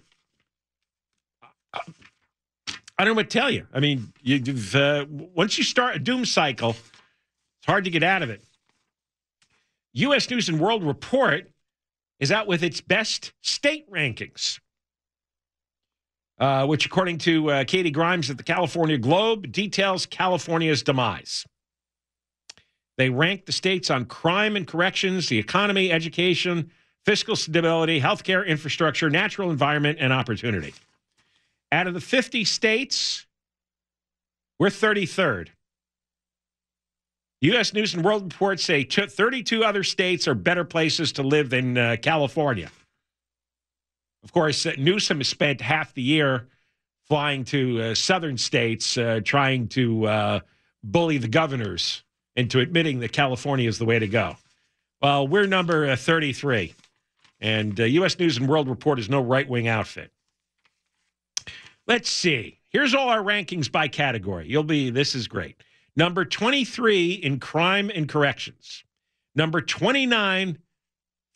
I 1.72 3.04
don't 3.04 3.14
know 3.14 3.14
what 3.14 3.30
to 3.30 3.38
tell 3.38 3.50
you. 3.50 3.66
I 3.72 3.80
mean, 3.80 4.12
you, 4.20 4.42
uh, 4.74 5.04
once 5.08 5.58
you 5.58 5.64
start 5.64 5.96
a 5.96 5.98
doom 5.98 6.24
cycle, 6.24 6.70
it's 6.70 7.66
hard 7.66 7.84
to 7.84 7.90
get 7.90 8.02
out 8.02 8.22
of 8.22 8.30
it. 8.30 8.42
U.S. 9.94 10.28
News 10.30 10.48
and 10.48 10.60
World 10.60 10.82
Report 10.82 11.50
is 12.20 12.32
out 12.32 12.46
with 12.46 12.62
its 12.62 12.80
best 12.80 13.32
state 13.42 13.90
rankings, 13.90 14.60
uh, 16.38 16.66
which, 16.66 16.86
according 16.86 17.18
to 17.18 17.50
uh, 17.50 17.64
Katie 17.64 17.90
Grimes 17.90 18.30
at 18.30 18.36
the 18.36 18.42
California 18.42 18.98
Globe, 18.98 19.50
details 19.52 20.06
California's 20.06 20.82
demise. 20.82 21.44
They 22.98 23.10
rank 23.10 23.46
the 23.46 23.52
states 23.52 23.90
on 23.90 24.04
crime 24.04 24.56
and 24.56 24.66
corrections, 24.66 25.28
the 25.28 25.38
economy, 25.38 25.90
education, 25.90 26.70
fiscal 27.04 27.36
stability, 27.36 28.00
healthcare 28.00 28.46
infrastructure, 28.46 29.08
natural 29.08 29.50
environment, 29.50 29.98
and 30.00 30.12
opportunity. 30.12 30.74
Out 31.70 31.86
of 31.86 31.94
the 31.94 32.00
50 32.00 32.44
states, 32.44 33.26
we're 34.58 34.68
33rd. 34.68 35.48
U.S. 37.40 37.72
News 37.72 37.94
and 37.94 38.04
World 38.04 38.24
Report 38.24 38.60
say 38.60 38.84
32 38.84 39.64
other 39.64 39.82
states 39.82 40.28
are 40.28 40.34
better 40.34 40.64
places 40.64 41.12
to 41.12 41.24
live 41.24 41.50
than 41.50 41.76
uh, 41.76 41.96
California. 42.00 42.70
Of 44.22 44.32
course, 44.32 44.64
uh, 44.64 44.74
Newsom 44.78 45.18
has 45.18 45.28
spent 45.28 45.60
half 45.60 45.92
the 45.94 46.02
year 46.02 46.46
flying 47.08 47.44
to 47.46 47.82
uh, 47.82 47.94
southern 47.94 48.38
states 48.38 48.96
uh, 48.96 49.20
trying 49.24 49.66
to 49.68 50.06
uh, 50.06 50.40
bully 50.84 51.18
the 51.18 51.26
governors 51.26 52.04
into 52.36 52.60
admitting 52.60 53.00
that 53.00 53.12
California 53.12 53.68
is 53.68 53.78
the 53.78 53.84
way 53.84 53.98
to 53.98 54.08
go. 54.08 54.36
Well, 55.00 55.26
we're 55.26 55.46
number 55.46 55.90
uh, 55.90 55.96
33, 55.96 56.74
and 57.40 57.78
uh, 57.78 57.84
U.S. 57.84 58.18
News 58.18 58.36
and 58.36 58.48
World 58.48 58.68
Report 58.68 58.98
is 58.98 59.08
no 59.08 59.20
right 59.20 59.48
wing 59.48 59.68
outfit. 59.68 60.12
Let's 61.86 62.08
see. 62.08 62.60
Here's 62.68 62.94
all 62.94 63.08
our 63.08 63.22
rankings 63.22 63.70
by 63.70 63.88
category. 63.88 64.46
You'll 64.48 64.62
be, 64.62 64.90
this 64.90 65.14
is 65.14 65.26
great. 65.26 65.56
Number 65.96 66.24
23 66.24 67.12
in 67.12 67.38
crime 67.38 67.90
and 67.94 68.08
corrections. 68.08 68.84
Number 69.34 69.60
29 69.60 70.58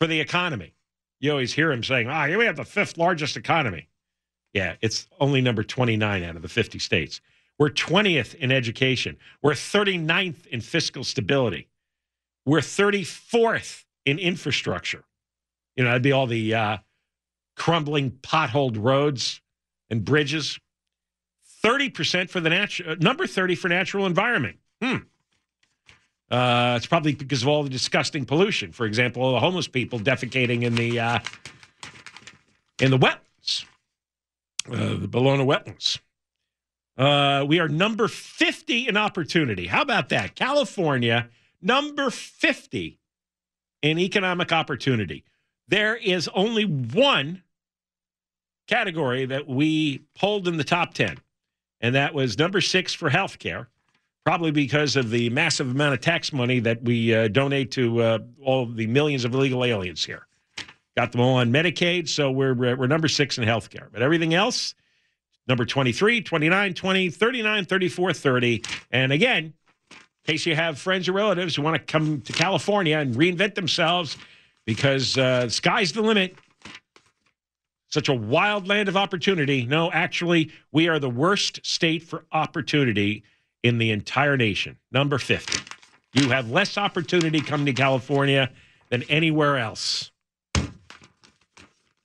for 0.01 0.07
the 0.07 0.21
economy. 0.21 0.75
You 1.21 1.33
always 1.33 1.53
hear 1.53 1.73
him 1.73 1.83
saying, 1.83 2.09
ah, 2.09 2.27
here 2.27 2.39
we 2.39 2.47
have 2.47 2.57
the 2.57 2.65
fifth 2.65 2.97
largest 2.97 3.37
economy. 3.37 3.89
Yeah, 4.53 4.77
it's 4.81 5.07
only 5.21 5.41
number 5.41 5.63
29 5.63 6.23
out 6.23 6.37
of 6.37 6.43
the 6.43 6.49
50 6.49 6.79
states. 6.79 7.21
We're 7.59 7.71
20th 7.71 8.35
in 8.35 8.53
education. 8.53 9.17
We're 9.43 9.53
39th 9.53 10.47
in 10.47 10.61
fiscal 10.61 11.05
stability. 11.05 11.69
We're 12.45 12.61
34th 12.61 13.85
in 14.05 14.19
infrastructure. 14.19 15.05
You 15.75 15.85
know, 15.85 15.91
that'd 15.91 16.03
be 16.03 16.13
all 16.13 16.27
the 16.27 16.55
uh, 16.55 16.77
crumbling, 17.57 18.13
potholed 18.23 18.77
roads 18.79 19.41
and 19.91 20.05
bridges. 20.05 20.59
30% 21.65 22.31
for 22.31 22.41
the 22.41 22.51
natural, 22.51 22.97
number 22.97 23.27
30 23.27 23.55
for 23.55 23.69
natural 23.69 24.07
environment. 24.07 24.59
Hmm. 24.83 24.97
Uh, 26.31 26.75
it's 26.77 26.87
probably 26.87 27.15
because 27.15 27.43
of 27.43 27.49
all 27.49 27.63
the 27.63 27.71
disgusting 27.71 28.25
pollution. 28.25 28.73
For 28.73 28.85
example, 28.85 29.23
all 29.23 29.33
the 29.33 29.41
homeless 29.41 29.69
people 29.69 29.99
defecating 29.99 30.63
in 30.63 30.75
the 30.75 30.99
uh, 30.99 31.19
in 32.81 32.91
the 32.91 32.99
wetlands, 32.99 33.65
uh, 34.69 34.99
the 34.99 35.09
Ballona 35.09 35.47
wetlands. 35.47 36.01
Uh, 36.97 37.45
we 37.47 37.61
are 37.61 37.69
number 37.69 38.09
50 38.09 38.89
in 38.89 38.97
opportunity. 38.97 39.67
How 39.67 39.83
about 39.83 40.09
that? 40.11 40.35
California, 40.35 41.29
number 41.61 42.11
50 42.11 42.99
in 43.83 43.99
economic 43.99 44.53
opportunity. 44.53 45.25
There 45.69 45.97
is 45.97 46.29
only 46.35 46.65
one 46.65 47.43
category 48.67 49.27
that 49.27 49.47
we 49.47 50.03
pulled 50.19 50.49
in 50.49 50.57
the 50.57 50.65
top 50.65 50.95
10, 50.95 51.19
and 51.81 51.95
that 51.95 52.15
was 52.15 52.39
number 52.39 52.61
six 52.61 52.95
for 52.95 53.11
healthcare, 53.11 53.67
probably 54.25 54.51
because 54.51 54.97
of 54.97 55.11
the 55.11 55.29
massive 55.31 55.71
amount 55.71 55.95
of 55.95 56.01
tax 56.01 56.33
money 56.33 56.61
that 56.61 56.83
we 56.83 57.15
uh, 57.15 57.29
donate 57.29 57.71
to 57.73 58.01
uh, 58.01 58.19
all 58.43 58.67
the 58.67 58.87
millions 58.87 59.25
of 59.25 59.35
illegal 59.35 59.65
aliens 59.65 60.05
here. 60.05 60.27
Got 60.97 61.13
them 61.13 61.21
all 61.21 61.37
on 61.37 61.53
Medicaid, 61.53 62.09
so 62.09 62.31
we're, 62.31 62.55
we're 62.55 62.87
number 62.87 63.09
six 63.09 63.37
in 63.37 63.45
healthcare. 63.45 63.89
But 63.93 64.01
everything 64.03 64.33
else, 64.33 64.75
number 65.47 65.65
23, 65.65 66.21
29, 66.21 66.75
20, 66.75 67.11
39, 67.11 67.65
34, 67.65 68.13
30. 68.13 68.63
And 68.91 69.13
again, 69.13 69.55
in 69.91 69.99
case 70.25 70.47
you 70.47 70.55
have 70.55 70.79
friends 70.79 71.09
or 71.09 71.13
relatives 71.13 71.57
who 71.57 71.63
want 71.63 71.77
to 71.77 71.93
come 71.93 72.21
to 72.23 72.33
California 72.33 72.99
and 72.99 73.15
reinvent 73.15 73.55
themselves 73.55 74.17
because 74.65 75.17
uh, 75.17 75.49
sky's 75.49 75.93
the 75.93 76.03
limit. 76.03 76.37
Such 77.89 78.09
a 78.09 78.15
wild 78.15 78.67
land 78.67 78.89
of 78.89 78.97
opportunity. 78.97 79.65
No, 79.65 79.91
actually, 79.93 80.51
we 80.73 80.89
are 80.89 80.99
the 80.99 81.09
worst 81.09 81.65
state 81.65 82.03
for 82.03 82.25
opportunity 82.33 83.23
in 83.63 83.79
the 83.79 83.93
entire 83.93 84.37
nation. 84.37 84.77
Number 84.91 85.19
50. 85.19 85.59
You 86.13 86.29
have 86.31 86.51
less 86.51 86.77
opportunity 86.77 87.41
coming 87.41 87.67
to 87.67 87.73
California 87.73 88.51
than 88.91 89.03
anywhere 89.05 89.59
else, 89.59 90.11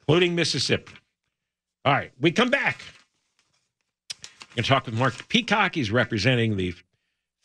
including 0.02 0.36
Mississippi. 0.36 0.94
All 1.84 1.94
right, 1.94 2.12
we 2.20 2.32
come 2.32 2.50
back. 2.50 2.82
Going 4.56 4.64
to 4.64 4.70
talk 4.70 4.86
with 4.86 4.96
Mark 4.96 5.30
Peacock. 5.30 5.76
He's 5.76 5.92
representing 5.92 6.58
the 6.58 6.74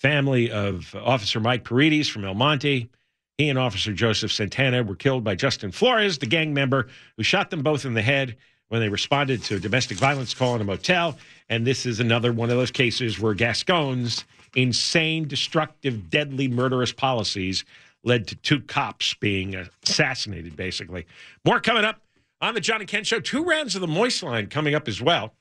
family 0.00 0.50
of 0.50 0.92
Officer 0.96 1.38
Mike 1.38 1.62
Paredes 1.62 2.08
from 2.08 2.24
El 2.24 2.34
Monte. 2.34 2.90
He 3.38 3.48
and 3.48 3.56
Officer 3.56 3.92
Joseph 3.92 4.32
Santana 4.32 4.82
were 4.82 4.96
killed 4.96 5.22
by 5.22 5.36
Justin 5.36 5.70
Flores, 5.70 6.18
the 6.18 6.26
gang 6.26 6.52
member 6.52 6.88
who 7.16 7.22
shot 7.22 7.50
them 7.50 7.62
both 7.62 7.84
in 7.84 7.94
the 7.94 8.02
head 8.02 8.36
when 8.70 8.80
they 8.80 8.88
responded 8.88 9.40
to 9.44 9.54
a 9.54 9.60
domestic 9.60 9.98
violence 9.98 10.34
call 10.34 10.56
in 10.56 10.60
a 10.60 10.64
motel. 10.64 11.16
And 11.48 11.64
this 11.64 11.86
is 11.86 12.00
another 12.00 12.32
one 12.32 12.50
of 12.50 12.56
those 12.56 12.72
cases 12.72 13.20
where 13.20 13.34
Gascon's 13.34 14.24
insane, 14.56 15.28
destructive, 15.28 16.10
deadly, 16.10 16.48
murderous 16.48 16.92
policies 16.92 17.64
led 18.02 18.26
to 18.26 18.34
two 18.34 18.60
cops 18.62 19.14
being 19.14 19.54
assassinated, 19.84 20.56
basically. 20.56 21.06
More 21.44 21.60
coming 21.60 21.84
up 21.84 22.00
on 22.40 22.54
the 22.54 22.60
John 22.60 22.80
and 22.80 22.90
Ken 22.90 23.04
Show. 23.04 23.20
Two 23.20 23.44
rounds 23.44 23.76
of 23.76 23.80
the 23.80 23.86
Moist 23.86 24.24
Line 24.24 24.48
coming 24.48 24.74
up 24.74 24.88
as 24.88 25.00
well. 25.00 25.34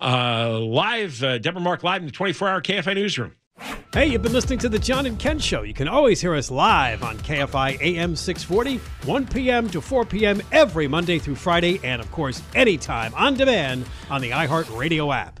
Uh, 0.00 0.60
live, 0.60 1.22
uh, 1.24 1.38
Deborah 1.38 1.60
Mark 1.60 1.82
live 1.82 2.02
in 2.02 2.06
the 2.06 2.12
24 2.12 2.48
hour 2.48 2.62
KFI 2.62 2.94
newsroom. 2.94 3.34
Hey, 3.92 4.06
you've 4.06 4.22
been 4.22 4.32
listening 4.32 4.60
to 4.60 4.68
the 4.68 4.78
John 4.78 5.06
and 5.06 5.18
Ken 5.18 5.38
Show. 5.38 5.62
You 5.62 5.74
can 5.74 5.88
always 5.88 6.20
hear 6.20 6.34
us 6.34 6.50
live 6.50 7.02
on 7.02 7.18
KFI 7.18 7.80
AM 7.80 8.14
640, 8.14 8.76
1 9.06 9.26
p.m. 9.26 9.68
to 9.70 9.80
4 9.80 10.04
p.m. 10.04 10.40
every 10.52 10.86
Monday 10.86 11.18
through 11.18 11.34
Friday, 11.34 11.80
and 11.82 12.00
of 12.00 12.10
course, 12.12 12.40
anytime 12.54 13.12
on 13.14 13.34
demand 13.34 13.86
on 14.08 14.20
the 14.20 14.30
iHeartRadio 14.30 15.12
app. 15.12 15.40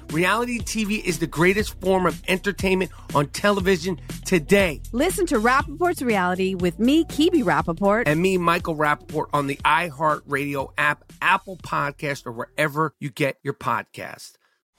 Reality 0.11 0.59
TV 0.59 1.01
is 1.01 1.19
the 1.19 1.27
greatest 1.27 1.79
form 1.79 2.05
of 2.05 2.21
entertainment 2.27 2.91
on 3.15 3.27
television 3.27 3.97
today. 4.25 4.81
Listen 4.91 5.25
to 5.27 5.39
Rapaport's 5.39 6.01
reality 6.01 6.53
with 6.53 6.79
me, 6.79 7.05
Kibi 7.05 7.43
Rapaport. 7.43 8.03
And 8.07 8.21
me, 8.21 8.37
Michael 8.37 8.75
Rapaport, 8.75 9.27
on 9.31 9.47
the 9.47 9.55
iHeartRadio 9.63 10.73
app, 10.77 11.05
Apple 11.21 11.55
Podcast, 11.55 12.25
or 12.25 12.33
wherever 12.33 12.93
you 12.99 13.09
get 13.09 13.37
your 13.41 13.53
podcast. 13.53 14.33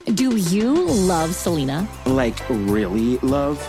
Do 0.05 0.35
you 0.35 0.85
love 0.85 1.33
Selena? 1.33 1.87
Like, 2.05 2.37
really 2.49 3.17
love? 3.19 3.59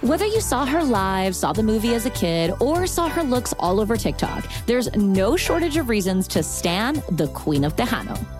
Whether 0.00 0.24
you 0.24 0.40
saw 0.40 0.64
her 0.64 0.82
live, 0.82 1.36
saw 1.36 1.52
the 1.52 1.62
movie 1.62 1.94
as 1.94 2.06
a 2.06 2.10
kid, 2.10 2.54
or 2.60 2.86
saw 2.86 3.10
her 3.10 3.22
looks 3.22 3.52
all 3.58 3.78
over 3.78 3.98
TikTok, 3.98 4.50
there's 4.64 4.90
no 4.96 5.36
shortage 5.36 5.76
of 5.76 5.90
reasons 5.90 6.26
to 6.28 6.42
stan 6.42 7.02
the 7.10 7.28
Queen 7.34 7.64
of 7.64 7.76
Tejano. 7.76 8.39